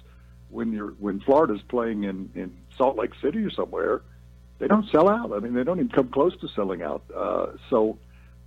when 0.50 0.74
you're 0.74 0.92
when 1.00 1.22
Florida's 1.22 1.62
playing 1.70 2.04
in 2.04 2.30
in 2.36 2.54
Salt 2.78 2.98
Lake 2.98 3.12
City 3.22 3.46
or 3.46 3.50
somewhere, 3.50 4.02
they 4.60 4.68
don't 4.68 4.90
sell 4.92 5.08
out. 5.08 5.32
I 5.32 5.40
mean, 5.40 5.54
they 5.54 5.64
don't 5.64 5.80
even 5.80 5.92
come 5.92 6.10
close 6.10 6.38
to 6.42 6.50
selling 6.50 6.82
out. 6.82 7.04
Uh, 7.16 7.46
so 7.70 7.98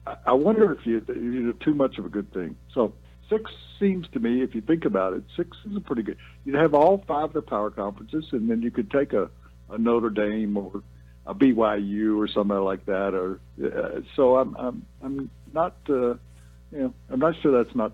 I, 0.06 0.34
wonder 0.34 0.74
if 0.74 0.84
you 0.84 1.02
you 1.08 1.52
do 1.52 1.58
too 1.64 1.72
much 1.72 1.96
of 1.96 2.04
a 2.04 2.10
good 2.10 2.30
thing. 2.34 2.56
So 2.74 2.92
six 3.28 3.50
seems 3.78 4.08
to 4.08 4.20
me, 4.20 4.42
if 4.42 4.54
you 4.54 4.60
think 4.60 4.84
about 4.84 5.12
it, 5.14 5.24
six 5.36 5.56
is 5.68 5.76
a 5.76 5.80
pretty 5.80 6.02
good. 6.02 6.16
You'd 6.44 6.56
have 6.56 6.74
all 6.74 7.04
five 7.06 7.24
of 7.24 7.32
the 7.32 7.42
power 7.42 7.70
conferences, 7.70 8.26
and 8.32 8.48
then 8.48 8.62
you 8.62 8.70
could 8.70 8.90
take 8.90 9.12
a, 9.12 9.30
a 9.70 9.78
Notre 9.78 10.10
Dame 10.10 10.56
or 10.56 10.82
a 11.26 11.34
BYU 11.34 12.18
or 12.18 12.28
somebody 12.28 12.60
like 12.60 12.86
that. 12.86 13.14
Or 13.14 13.40
uh, 13.62 14.00
so 14.16 14.36
I'm 14.36 14.56
I'm 14.56 14.86
I'm 15.02 15.30
not 15.52 15.76
uh, 15.88 15.94
you 15.94 16.18
know 16.72 16.94
I'm 17.10 17.20
not 17.20 17.34
sure 17.40 17.62
that's 17.62 17.74
not 17.74 17.92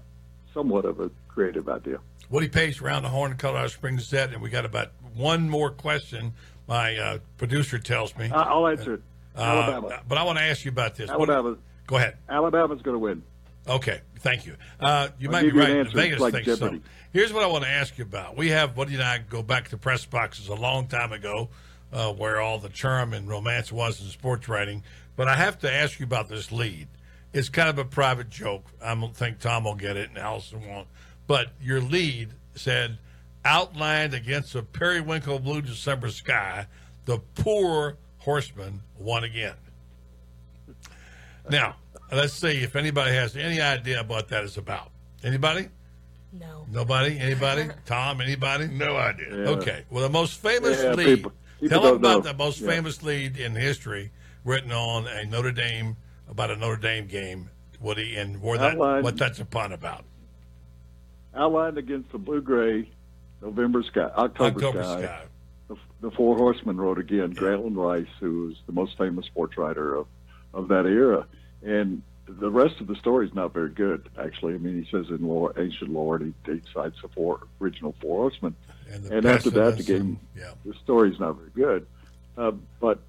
somewhat 0.53 0.85
of 0.85 1.01
a 1.01 1.11
creative 1.29 1.69
idea. 1.69 1.99
Woody 2.29 2.49
Paige 2.49 2.81
around 2.81 3.03
the 3.03 3.09
horn, 3.09 3.37
Colorado 3.37 3.69
Springs 3.69 4.07
set, 4.07 4.33
and 4.33 4.41
we 4.41 4.51
got 4.51 4.65
about 4.65 4.93
one 5.15 5.49
more 5.49 5.71
question. 5.71 6.33
My 6.69 6.97
uh, 6.97 7.19
producer 7.39 7.79
tells 7.79 8.17
me. 8.17 8.31
I'll 8.33 8.69
answer 8.69 8.95
it. 8.95 9.03
Uh, 9.37 9.41
Alabama. 9.41 10.01
but 10.09 10.19
I 10.19 10.23
want 10.23 10.39
to 10.39 10.45
ask 10.45 10.65
you 10.65 10.71
about 10.71 10.95
this. 10.95 11.11
Alabama. 11.11 11.57
Go 11.87 11.97
ahead. 11.97 12.17
Alabama's 12.29 12.83
going 12.83 12.95
to 12.95 12.99
win. 12.99 13.23
Okay, 13.71 14.01
thank 14.19 14.47
you. 14.47 14.57
Uh, 14.81 15.09
you 15.19 15.29
I'll 15.29 15.33
might 15.33 15.43
be 15.43 15.47
give 15.47 15.57
you 15.57 15.63
an 15.63 15.77
right. 15.79 15.93
Vegas 15.95 16.21
like 16.21 16.35
thinks 16.35 16.59
so. 16.59 16.81
Here's 17.13 17.33
what 17.33 17.43
I 17.43 17.47
want 17.47 17.65
to 17.65 17.71
ask 17.71 17.97
you 17.99 18.05
about. 18.05 18.37
We 18.37 18.49
have 18.49 18.77
Woody 18.77 18.95
and 18.95 19.03
I 19.03 19.19
go 19.19 19.43
back 19.43 19.69
to 19.69 19.79
press 19.79 20.05
boxes 20.05 20.49
a 20.49 20.55
long 20.55 20.89
time 20.89 21.13
ago, 21.13 21.49
uh, 21.93 22.13
where 22.13 22.41
all 22.41 22.59
the 22.59 22.69
charm 22.69 23.13
and 23.15 23.29
romance 23.29 23.73
was 23.73 24.01
in 24.01 24.09
sports 24.09 24.49
writing. 24.49 24.83
But 25.17 25.29
I 25.29 25.37
have 25.37 25.59
to 25.61 25.73
ask 25.73 26.01
you 26.01 26.05
about 26.05 26.29
this 26.29 26.51
lead. 26.51 26.89
It's 27.33 27.49
kind 27.49 27.69
of 27.69 27.79
a 27.79 27.85
private 27.85 28.29
joke. 28.29 28.67
I 28.83 28.95
don't 28.95 29.15
think 29.15 29.39
Tom 29.39 29.65
will 29.65 29.77
get 29.77 29.97
it, 29.97 30.09
and 30.09 30.19
Allison 30.19 30.67
won't. 30.69 30.89
But 31.29 31.53
your 31.63 31.81
lead 31.81 32.31
said, 32.55 32.99
outlined 33.45 34.15
against 34.15 34.55
a 34.57 34.63
periwinkle 34.63 35.39
blue 35.39 35.63
December 35.63 36.11
sky, 36.11 36.67
the 37.05 37.19
poor 37.37 37.97
horseman 38.19 38.83
won 38.99 39.23
again. 39.25 39.55
Now, 41.49 41.77
let's 42.13 42.33
see 42.35 42.63
if 42.63 42.77
anybody 42.77 43.13
has 43.13 43.37
any 43.37 43.61
idea 43.61 44.03
what 44.07 44.29
that 44.29 44.45
is 44.45 44.57
about. 44.57 44.91
Anybody? 45.23 45.69
No. 46.33 46.65
Nobody? 46.71 47.19
Anybody? 47.19 47.69
Tom? 47.87 48.21
Anybody? 48.21 48.69
No 48.69 48.97
idea. 48.97 49.27
Yeah. 49.31 49.49
Okay. 49.51 49.85
Well, 49.91 50.03
the 50.03 50.09
most 50.11 50.39
famous 50.41 50.83
Yeah, 50.83 50.93
lead. 50.95 51.17
people- 51.17 51.33
people 51.61 51.69
tell 51.69 51.83
them 51.83 51.97
about 51.97 52.25
know. 52.25 52.33
the 52.33 52.35
most 52.39 52.61
Yeah. 52.61 52.69
famous 52.71 53.03
lead 53.03 53.37
in 53.37 53.55
history 53.55 54.11
written 54.45 54.73
on 54.73 55.07
a 55.07 55.25
Notre 55.27 55.53
Dame 55.53 55.97
about 56.29 56.51
a 56.51 56.57
Notre 56.57 56.77
Dame 56.81 57.07
game. 57.07 57.51
Woody 57.81 58.17
and 58.17 58.43
where 58.43 58.59
that 58.59 58.73
Outlined. 58.73 59.05
what 59.05 59.17
that's 59.17 59.41
a 59.41 59.45
pun 59.47 59.73
about. 59.73 60.05
Outlined 61.35 61.79
against 61.79 62.13
the 62.13 62.19
blue 62.19 62.43
gray 62.43 62.89
November 63.41 63.83
sky, 63.83 64.11
October, 64.17 64.57
October 64.67 64.83
sky. 64.83 65.03
Sky. 65.03 65.23
The, 65.69 65.77
the 66.03 66.11
Four 66.11 66.37
Horsemen 66.37 66.77
rode 66.77 66.99
again. 66.99 67.35
Grantland 67.35 67.77
Rice, 67.77 68.07
who 68.21 68.49
was 68.49 68.57
the 68.67 68.73
most 68.73 68.99
famous 68.99 69.25
sports 69.27 69.57
writer 69.57 69.95
of, 69.95 70.07
of 70.53 70.69
that 70.69 70.85
era, 70.85 71.27
and 71.63 72.03
the 72.27 72.51
rest 72.51 72.81
of 72.81 72.87
the 72.87 72.95
story 72.97 73.27
is 73.27 73.35
not 73.35 73.53
very 73.53 73.71
good. 73.71 74.09
Actually, 74.19 74.55
I 74.55 74.59
mean, 74.59 74.83
he 74.83 74.91
says 74.91 75.07
in 75.11 75.27
lore, 75.27 75.53
ancient 75.59 75.91
lore, 75.91 76.19
he, 76.19 76.33
he 76.47 76.61
cites 76.73 76.97
the 77.03 77.09
four 77.09 77.41
original 77.61 77.95
Four 78.01 78.19
Horsemen, 78.31 78.55
And, 78.93 79.05
and 79.07 79.27
after 79.27 79.51
that, 79.51 79.77
the 79.79 79.83
game, 79.83 80.01
and- 80.01 80.19
yeah. 80.37 80.53
the 80.65 80.75
story's 80.85 81.19
not 81.19 81.37
very 81.37 81.51
good. 81.55 81.87
Uh, 82.39 82.53
but 82.81 83.01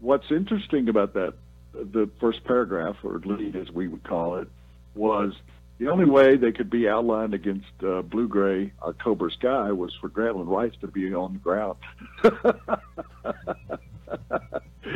what's 0.00 0.30
interesting 0.30 0.88
about 0.88 1.12
that, 1.14 1.34
the 1.72 2.08
first 2.20 2.42
paragraph 2.44 2.96
or 3.04 3.18
lead, 3.24 3.56
as 3.56 3.70
we 3.70 3.86
would 3.88 4.02
call 4.04 4.36
it, 4.36 4.48
was 4.94 5.34
the 5.78 5.88
only 5.88 6.04
way 6.06 6.36
they 6.36 6.52
could 6.52 6.70
be 6.70 6.88
outlined 6.88 7.34
against 7.34 7.66
uh, 7.84 8.00
blue 8.02 8.28
gray 8.28 8.72
October 8.82 9.28
sky 9.30 9.72
was 9.72 9.92
for 10.00 10.08
Grantland 10.08 10.46
Rice 10.48 10.72
to 10.80 10.86
be 10.86 11.12
on 11.12 11.32
the 11.34 11.38
ground. 11.40 11.76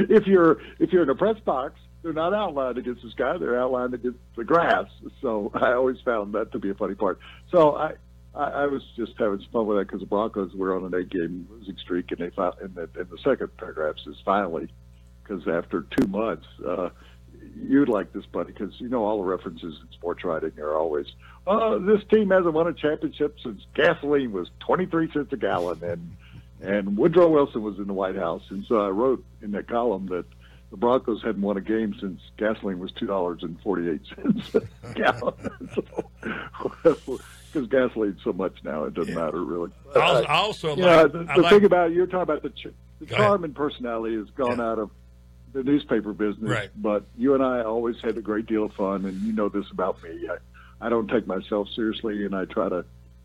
if 0.09 0.27
you're 0.27 0.59
if 0.79 0.93
you're 0.93 1.03
in 1.03 1.11
a 1.11 1.15
press 1.15 1.39
box, 1.41 1.79
they're 2.03 2.13
not 2.13 2.35
outlined 2.35 2.79
against 2.79 3.03
the 3.03 3.11
sky; 3.11 3.37
they're 3.39 3.61
outlined 3.61 3.95
against 3.95 4.19
the 4.37 4.45
grass. 4.45 4.89
So 5.21 5.51
I 5.55 5.73
always 5.73 6.01
found 6.05 6.35
that 6.35 6.53
to 6.53 6.59
be 6.59 6.71
a 6.71 6.75
funny 6.75 6.95
part. 6.95 7.19
So 7.51 7.77
I 7.77 7.95
I, 8.35 8.45
I 8.45 8.67
was 8.67 8.83
just 8.97 9.13
having 9.19 9.45
fun 9.53 9.67
with 9.67 9.79
that 9.79 9.89
because 9.89 10.01
the 10.01 10.07
Broncos 10.07 10.55
were 10.55 10.77
on 10.77 10.85
an 10.85 10.95
eight-game 10.95 11.49
losing 11.51 11.77
streak, 11.77 12.11
and 12.11 12.21
they 12.21 12.31
found 12.31 12.55
in 12.63 12.75
the 12.75 12.87
the 12.87 13.19
second 13.25 13.57
paragraph 13.57 13.97
says 14.05 14.17
finally, 14.25 14.69
because 15.23 15.47
after 15.49 15.87
two 15.97 16.07
months, 16.07 16.47
uh, 16.67 16.91
you'd 17.57 17.89
like 17.89 18.13
this, 18.13 18.27
buddy, 18.27 18.53
because 18.53 18.81
you 18.81 18.89
know 18.89 19.05
all 19.05 19.19
the 19.19 19.29
references 19.29 19.79
in 19.81 19.93
sports 19.93 20.25
writing 20.25 20.53
are 20.59 20.77
always, 20.77 21.07
oh, 21.47 21.79
this 21.79 22.03
team 22.11 22.31
hasn't 22.31 22.55
won 22.55 22.69
a 22.69 22.73
championship 22.73 23.37
since 23.43 23.63
gasoline 23.75 24.33
was 24.33 24.49
twenty-three 24.61 25.11
cents 25.13 25.33
a 25.33 25.37
gallon, 25.37 25.83
and 25.83 26.17
and 26.61 26.97
Woodrow 26.97 27.29
Wilson 27.29 27.63
was 27.63 27.79
in 27.79 27.87
the 27.87 27.93
White 27.93 28.17
House, 28.17 28.43
and 28.51 28.65
so 28.67 28.81
I 28.81 28.89
wrote 28.89 29.25
in 29.43 29.53
that 29.53 29.69
column 29.69 30.07
that. 30.07 30.25
The 30.71 30.77
Broncos 30.77 31.23
hadn't 31.23 31.41
won 31.41 31.57
a 31.57 31.63
game 31.63 31.95
since 31.99 32.21
gasoline 32.37 32.79
was 32.79 32.93
two 32.93 33.07
dollars 33.07 33.43
and 33.43 33.59
forty-eight 33.63 34.03
cents 34.15 34.55
a 34.55 34.93
gallon. 34.95 35.35
so, 35.75 35.85
because 37.53 37.67
gasoline's 37.69 38.23
so 38.23 38.33
much 38.33 38.53
now, 38.65 38.85
it 38.85 38.95
doesn't 38.95 39.15
matter 39.15 39.43
really. 39.43 39.71
I 39.97 40.01
also, 40.01 40.25
I 40.27 40.35
also 40.35 40.77
Yeah, 40.77 41.03
like, 41.03 41.13
the, 41.13 41.19
the 41.25 41.41
like- 41.41 41.51
thing 41.53 41.65
about 41.65 41.93
you're 41.93 42.07
talking 42.07 42.23
about 42.23 42.43
the 42.43 42.51
ch- 42.51 42.75
the 43.01 43.07
charm 43.07 43.45
and 43.45 43.55
personality 43.55 44.17
has 44.17 44.29
gone 44.31 44.59
Yeah. 44.59 44.71
out 44.73 44.79
of 44.79 44.91
the 45.55 45.63
newspaper 45.63 46.13
business. 46.13 46.51
Right. 46.51 46.71
But 46.77 47.05
you 47.17 47.33
and 47.35 47.43
I 47.43 47.63
always 47.63 47.97
had 48.03 48.19
a 48.19 48.21
great 48.21 48.45
deal 48.47 48.65
of 48.65 48.73
fun, 48.75 49.07
and 49.07 49.23
you 49.23 49.33
know 49.33 49.49
this 49.49 49.65
about 49.71 50.03
me. 50.03 50.29
I, 50.29 50.87
I 50.87 50.89
don't 50.91 51.09
take 51.09 51.27
myself 51.27 51.69
seriously, 51.75 52.27
and 52.27 52.35
I 52.35 52.45
try 52.45 52.69
to 52.69 52.79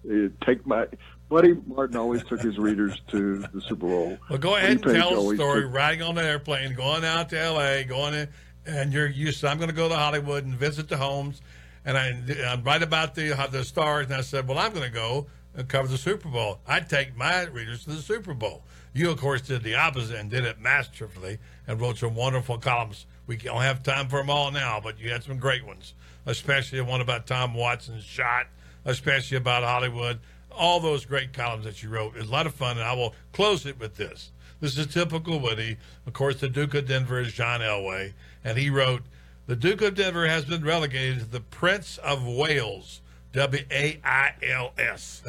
uh, 0.10 0.30
take 0.46 0.66
my. 0.66 0.88
Buddy 1.30 1.56
Martin 1.66 1.98
always 1.98 2.24
took 2.24 2.42
his 2.42 2.58
readers 2.58 3.02
to 3.08 3.40
the 3.54 3.62
Super 3.62 3.88
Bowl. 3.88 4.18
Well, 4.30 4.40
go 4.40 4.56
ahead 4.56 4.72
and 4.72 4.86
Woody 4.86 5.00
tell 5.00 5.30
the 5.30 5.36
story. 5.36 5.62
took- 5.64 5.74
Riding 5.74 6.02
on 6.04 6.16
the 6.16 6.24
airplane, 6.24 6.74
going 6.76 7.04
out 7.04 7.30
to 7.30 7.40
L.A., 7.40 7.84
going 7.86 8.14
in, 8.14 8.28
and 8.66 8.94
you're 8.94 9.08
used. 9.10 9.42
To, 9.42 9.48
I'm 9.50 9.58
going 9.58 9.70
to 9.70 9.76
go 9.76 9.90
to 9.90 9.96
Hollywood 9.96 10.46
and 10.46 10.54
visit 10.56 10.90
the 10.90 10.98
homes, 10.98 11.42
and 11.86 11.98
I, 11.98 12.14
I 12.48 12.62
write 12.62 12.84
about 12.84 13.16
the 13.16 13.30
the 13.52 13.64
stars. 13.64 14.06
And 14.08 14.16
I 14.16 14.22
said, 14.22 14.48
well, 14.48 14.60
I'm 14.60 14.74
going 14.74 14.86
to 14.86 14.94
go 14.94 15.28
and 15.56 15.68
cover 15.68 15.88
the 15.88 15.98
Super 15.98 16.30
Bowl. 16.30 16.60
I'd 16.68 16.90
take 16.90 17.16
my 17.16 17.44
readers 17.46 17.84
to 17.86 17.92
the 17.92 18.02
Super 18.02 18.34
Bowl. 18.34 18.64
You, 18.94 19.10
of 19.10 19.20
course, 19.20 19.42
did 19.42 19.64
the 19.64 19.76
opposite 19.76 20.18
and 20.20 20.30
did 20.30 20.46
it 20.46 20.60
masterfully 20.60 21.40
and 21.68 21.82
wrote 21.82 21.98
some 21.98 22.14
wonderful 22.16 22.60
columns. 22.60 23.08
We 23.26 23.38
don't 23.38 23.62
have 23.62 23.82
time 23.82 24.08
for 24.08 24.20
them 24.20 24.30
all 24.30 24.52
now, 24.52 24.80
but 24.84 25.00
you 25.00 25.10
had 25.10 25.24
some 25.24 25.38
great 25.38 25.66
ones, 25.66 25.94
especially 26.28 26.78
the 26.78 26.86
one 26.86 27.02
about 27.02 27.26
Tom 27.26 27.56
Watson's 27.56 28.04
shot, 28.04 28.48
especially 28.86 29.38
about 29.38 29.64
Hollywood 29.64 30.20
all 30.56 30.80
those 30.80 31.06
great 31.06 31.34
columns 31.34 31.66
that 31.66 31.82
you 31.84 31.89
wrote. 31.89 32.16
It 32.16 32.20
was 32.20 32.30
a 32.30 32.32
lot 32.32 32.46
of 32.46 32.54
fun, 32.54 32.78
and 32.78 32.86
I 32.86 32.94
will 32.94 33.13
close 33.32 33.66
it 33.66 33.80
with 33.80 33.96
this. 33.96 34.32
This 34.60 34.78
is 34.78 34.88
typical 34.88 35.39
Woody. 35.39 35.78
Of 36.08 36.13
course, 36.13 36.39
the 36.39 36.48
Duke 36.50 36.74
of 36.74 36.88
Denver 36.88 37.20
is 37.20 37.34
John 37.34 37.60
Elway, 37.60 38.13
and 38.44 38.58
he 38.58 38.70
wrote, 38.70 39.02
"The 39.46 39.56
Duke 39.56 39.82
of 39.82 39.96
Denver 39.96 40.28
has 40.28 40.46
been 40.46 40.63
relegated 40.63 41.20
to 41.20 41.26
the 41.26 41.42
Prince 41.42 41.98
of 41.98 42.26
Wales." 42.26 43.02
W 43.34 43.63
A 43.72 44.00
I 44.06 44.34
L 44.44 44.74
S. 44.78 45.24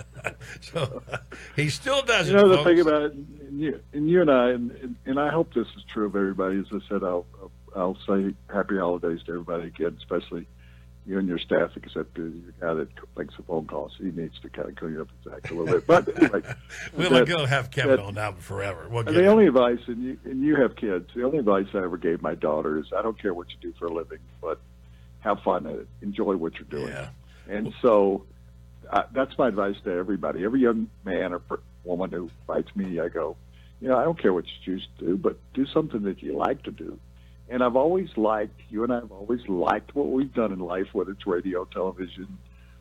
so 0.60 1.02
he 1.56 1.68
still 1.68 2.02
does 2.02 2.28
You 2.28 2.36
know 2.36 2.48
the 2.48 2.56
folks. 2.58 2.70
thing 2.70 2.80
about 2.80 3.02
it, 3.02 3.12
and 3.14 3.60
you, 3.60 3.80
and 3.92 4.08
you 4.08 4.20
and 4.20 4.30
I, 4.30 4.50
and, 4.50 4.70
and, 4.70 4.96
and 5.06 5.20
I 5.20 5.28
hope 5.28 5.52
this 5.52 5.66
is 5.76 5.82
true 5.88 6.06
of 6.06 6.14
everybody. 6.16 6.58
As 6.60 6.66
I 6.72 6.78
said, 6.88 7.02
I'll 7.02 7.26
I'll 7.74 7.98
say 8.06 8.34
happy 8.48 8.76
holidays 8.78 9.22
to 9.24 9.32
everybody 9.32 9.66
again, 9.66 9.96
especially 9.98 10.46
you 11.06 11.18
and 11.18 11.26
your 11.28 11.38
staff, 11.38 11.70
except 11.76 12.16
uh, 12.18 12.22
your 12.22 12.52
guy 12.60 12.74
that 12.74 12.88
makes 13.18 13.36
the 13.36 13.42
phone 13.42 13.66
calls. 13.66 13.92
He 13.98 14.04
needs 14.12 14.38
to 14.40 14.48
kind 14.50 14.68
of 14.68 14.76
clean 14.76 15.00
up 15.00 15.08
his 15.24 15.32
act 15.32 15.50
a 15.50 15.54
little 15.54 15.74
bit. 15.80 15.86
But 15.86 16.16
anyway, 16.22 16.42
we'll 16.96 17.10
that- 17.10 17.26
go 17.26 17.44
have 17.46 17.70
Kevin 17.70 17.96
that- 17.96 18.02
on 18.04 18.14
now 18.14 18.32
forever. 18.32 18.86
We'll 18.88 19.02
the 19.04 19.12
him. 19.24 19.28
only 19.28 19.46
advice, 19.48 19.80
and 19.88 20.02
you 20.02 20.18
and 20.24 20.42
you 20.42 20.56
have 20.56 20.76
kids. 20.76 21.08
The 21.14 21.24
only 21.24 21.38
advice 21.38 21.66
I 21.74 21.78
ever 21.78 21.96
gave 21.96 22.22
my 22.22 22.34
daughter 22.34 22.78
is, 22.78 22.86
I 22.96 23.02
don't 23.02 23.20
care 23.20 23.34
what 23.34 23.48
you 23.50 23.56
do 23.60 23.72
for 23.78 23.86
a 23.86 23.92
living, 23.92 24.18
but 24.40 24.60
have 25.20 25.40
fun 25.40 25.66
at 25.66 25.74
it. 25.74 25.88
Enjoy 26.02 26.36
what 26.36 26.54
you're 26.54 26.64
doing. 26.64 26.88
Yeah. 26.92 27.08
And 27.48 27.72
so 27.82 28.24
uh, 28.90 29.02
that's 29.12 29.36
my 29.38 29.48
advice 29.48 29.76
to 29.84 29.90
everybody. 29.92 30.44
Every 30.44 30.60
young 30.60 30.88
man 31.04 31.32
or 31.32 31.40
per- 31.40 31.60
woman 31.84 32.10
who 32.10 32.30
writes 32.46 32.68
me, 32.76 33.00
I 33.00 33.08
go, 33.08 33.36
you 33.80 33.88
know, 33.88 33.96
I 33.98 34.04
don't 34.04 34.20
care 34.20 34.32
what 34.32 34.44
you 34.44 34.52
choose 34.64 34.86
to 35.00 35.04
do, 35.06 35.16
but 35.16 35.36
do 35.54 35.66
something 35.66 36.02
that 36.04 36.22
you 36.22 36.36
like 36.36 36.62
to 36.64 36.70
do. 36.70 36.98
And 37.52 37.62
I've 37.62 37.76
always 37.76 38.08
liked, 38.16 38.58
you 38.70 38.82
and 38.82 38.90
I 38.90 39.00
have 39.00 39.12
always 39.12 39.46
liked 39.46 39.94
what 39.94 40.08
we've 40.08 40.32
done 40.32 40.52
in 40.52 40.58
life, 40.58 40.86
whether 40.94 41.10
it's 41.10 41.26
radio, 41.26 41.66
television, 41.66 42.38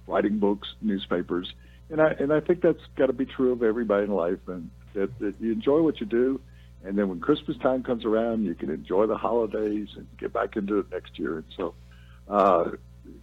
writing 0.08 0.40
books, 0.40 0.70
newspapers. 0.82 1.54
And 1.90 2.02
I, 2.02 2.12
and 2.12 2.32
I 2.32 2.40
think 2.40 2.62
that's 2.62 2.80
got 2.96 3.08
to 3.08 3.14
be 3.14 3.26
true 3.26 3.52
of 3.52 3.64
everybody 3.64 4.06
in 4.06 4.12
life 4.12 4.40
and 4.48 4.70
that, 4.94 5.20
that 5.20 5.36
you 5.42 5.52
enjoy 5.52 5.82
what 5.82 6.00
you 6.00 6.06
do. 6.06 6.40
And 6.86 6.98
then 6.98 7.10
when 7.10 7.20
Christmas 7.20 7.58
time 7.58 7.84
comes 7.84 8.06
around, 8.06 8.46
you 8.46 8.56
can 8.56 8.70
enjoy 8.70 9.08
the 9.08 9.18
holidays 9.18 9.90
and 9.98 10.08
get 10.18 10.32
back 10.32 10.56
into 10.56 10.80
it 10.80 10.86
next 10.90 11.20
year. 11.20 11.40
And 11.40 11.46
so, 11.58 11.74
uh, 12.30 12.72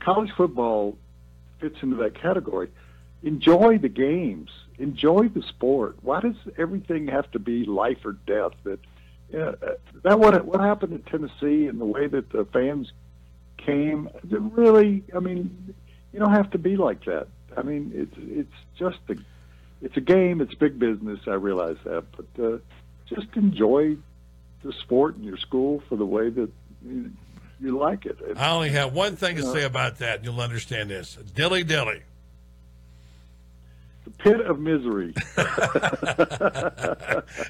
college 0.01 0.31
football 0.37 0.99
fits 1.61 1.77
into 1.81 1.97
that 1.97 2.21
category. 2.21 2.69
enjoy 3.23 3.79
the 3.79 3.89
games, 3.89 4.51
enjoy 4.79 5.29
the 5.29 5.43
sport. 5.49 5.97
Why 6.03 6.21
does 6.21 6.37
everything 6.59 7.09
have 7.09 7.31
to 7.31 7.39
be 7.39 7.65
life 7.65 8.05
or 8.05 8.13
death? 8.13 8.53
That 8.65 8.81
that 9.31 10.19
what 10.19 10.45
what 10.45 10.61
happened 10.61 10.93
in 10.93 11.03
Tennessee 11.03 11.67
and 11.67 11.81
the 11.81 11.85
way 11.85 12.07
that 12.07 12.31
the 12.31 12.45
fans 12.47 12.93
came. 13.59 14.09
Really, 14.25 15.05
I 15.14 15.21
mean, 15.21 15.75
you 16.12 16.19
don't 16.19 16.33
have 16.33 16.51
to 16.53 16.59
be 16.59 16.77
like 16.77 17.05
that. 17.05 17.29
I 17.57 17.62
mean, 17.62 17.93
it's 17.95 18.14
it's 18.19 18.55
just 18.79 18.99
a 19.09 19.17
it's 19.83 19.97
a 19.97 20.01
game. 20.01 20.41
It's 20.41 20.55
big 20.55 20.79
business. 20.79 21.21
I 21.27 21.35
realize 21.35 21.77
that, 21.85 22.05
but 22.17 22.43
uh, 22.43 22.59
just 23.07 23.29
enjoy 23.37 23.97
the 24.62 24.73
sport 24.73 25.17
in 25.17 25.25
your 25.25 25.37
school 25.37 25.83
for 25.88 25.97
the 25.97 26.07
way 26.07 26.31
that 26.31 26.51
you, 26.85 27.11
you 27.61 27.79
like 27.79 28.07
it. 28.07 28.19
And, 28.27 28.38
I 28.38 28.51
only 28.51 28.71
have 28.71 28.93
one 28.93 29.17
thing 29.17 29.37
to 29.37 29.43
say 29.43 29.64
about 29.64 29.99
that. 29.99 30.17
and 30.17 30.25
You'll 30.25 30.41
understand 30.41 30.91
this. 30.91 31.17
Dilly 31.35 31.64
dilly. 31.64 32.03
Pit 34.18 34.40
of 34.40 34.59
misery. 34.59 35.14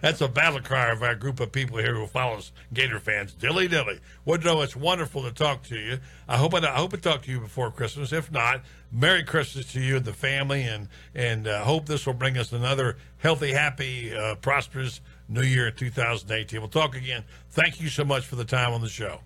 That's 0.02 0.20
a 0.20 0.28
battle 0.28 0.60
cry 0.60 0.90
of 0.90 1.02
our 1.02 1.14
group 1.14 1.40
of 1.40 1.52
people 1.52 1.78
here 1.78 1.94
who 1.94 2.06
follows 2.06 2.52
Gator 2.72 2.98
fans. 2.98 3.32
Dilly 3.34 3.68
dilly. 3.68 4.00
Woodrow, 4.24 4.62
it's 4.62 4.76
wonderful 4.76 5.22
to 5.22 5.32
talk 5.32 5.62
to 5.64 5.76
you. 5.78 5.98
I 6.28 6.36
hope 6.36 6.54
I, 6.54 6.58
I 6.58 6.76
hope 6.78 6.94
I 6.94 6.96
talk 6.96 7.22
to 7.22 7.30
you 7.30 7.40
before 7.40 7.70
Christmas. 7.70 8.12
If 8.12 8.32
not, 8.32 8.62
Merry 8.90 9.24
Christmas 9.24 9.72
to 9.72 9.80
you 9.80 9.96
and 9.96 10.04
the 10.04 10.12
family, 10.12 10.62
and 10.62 10.88
and 11.14 11.46
uh, 11.46 11.64
hope 11.64 11.86
this 11.86 12.06
will 12.06 12.14
bring 12.14 12.38
us 12.38 12.52
another 12.52 12.96
healthy, 13.18 13.52
happy, 13.52 14.14
uh, 14.14 14.36
prosperous 14.36 15.00
New 15.28 15.42
Year 15.42 15.68
in 15.68 15.74
2018. 15.74 16.60
We'll 16.60 16.68
talk 16.68 16.96
again. 16.96 17.24
Thank 17.50 17.80
you 17.80 17.88
so 17.88 18.04
much 18.04 18.26
for 18.26 18.36
the 18.36 18.44
time 18.44 18.72
on 18.72 18.80
the 18.80 18.88
show. 18.88 19.20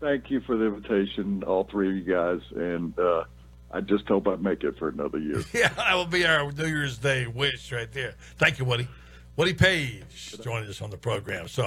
Thank 0.00 0.30
you 0.30 0.40
for 0.40 0.56
the 0.56 0.66
invitation, 0.66 1.42
all 1.44 1.64
three 1.64 1.90
of 1.90 1.96
you 1.96 2.14
guys, 2.14 2.40
and 2.56 2.98
uh, 2.98 3.24
I 3.72 3.80
just 3.80 4.06
hope 4.08 4.26
I 4.26 4.36
make 4.36 4.64
it 4.64 4.76
for 4.78 4.88
another 4.88 5.18
year. 5.18 5.42
Yeah, 5.52 5.68
that 5.68 5.94
will 5.94 6.06
be 6.06 6.26
our 6.26 6.50
New 6.50 6.66
Year's 6.66 6.98
Day 6.98 7.26
wish 7.26 7.70
right 7.72 7.90
there. 7.92 8.14
Thank 8.36 8.58
you, 8.58 8.64
Woody. 8.64 8.88
Woody 9.36 9.54
Paige 9.54 10.36
joining 10.42 10.68
us 10.68 10.82
on 10.82 10.90
the 10.90 10.96
program. 10.96 11.48
So 11.48 11.64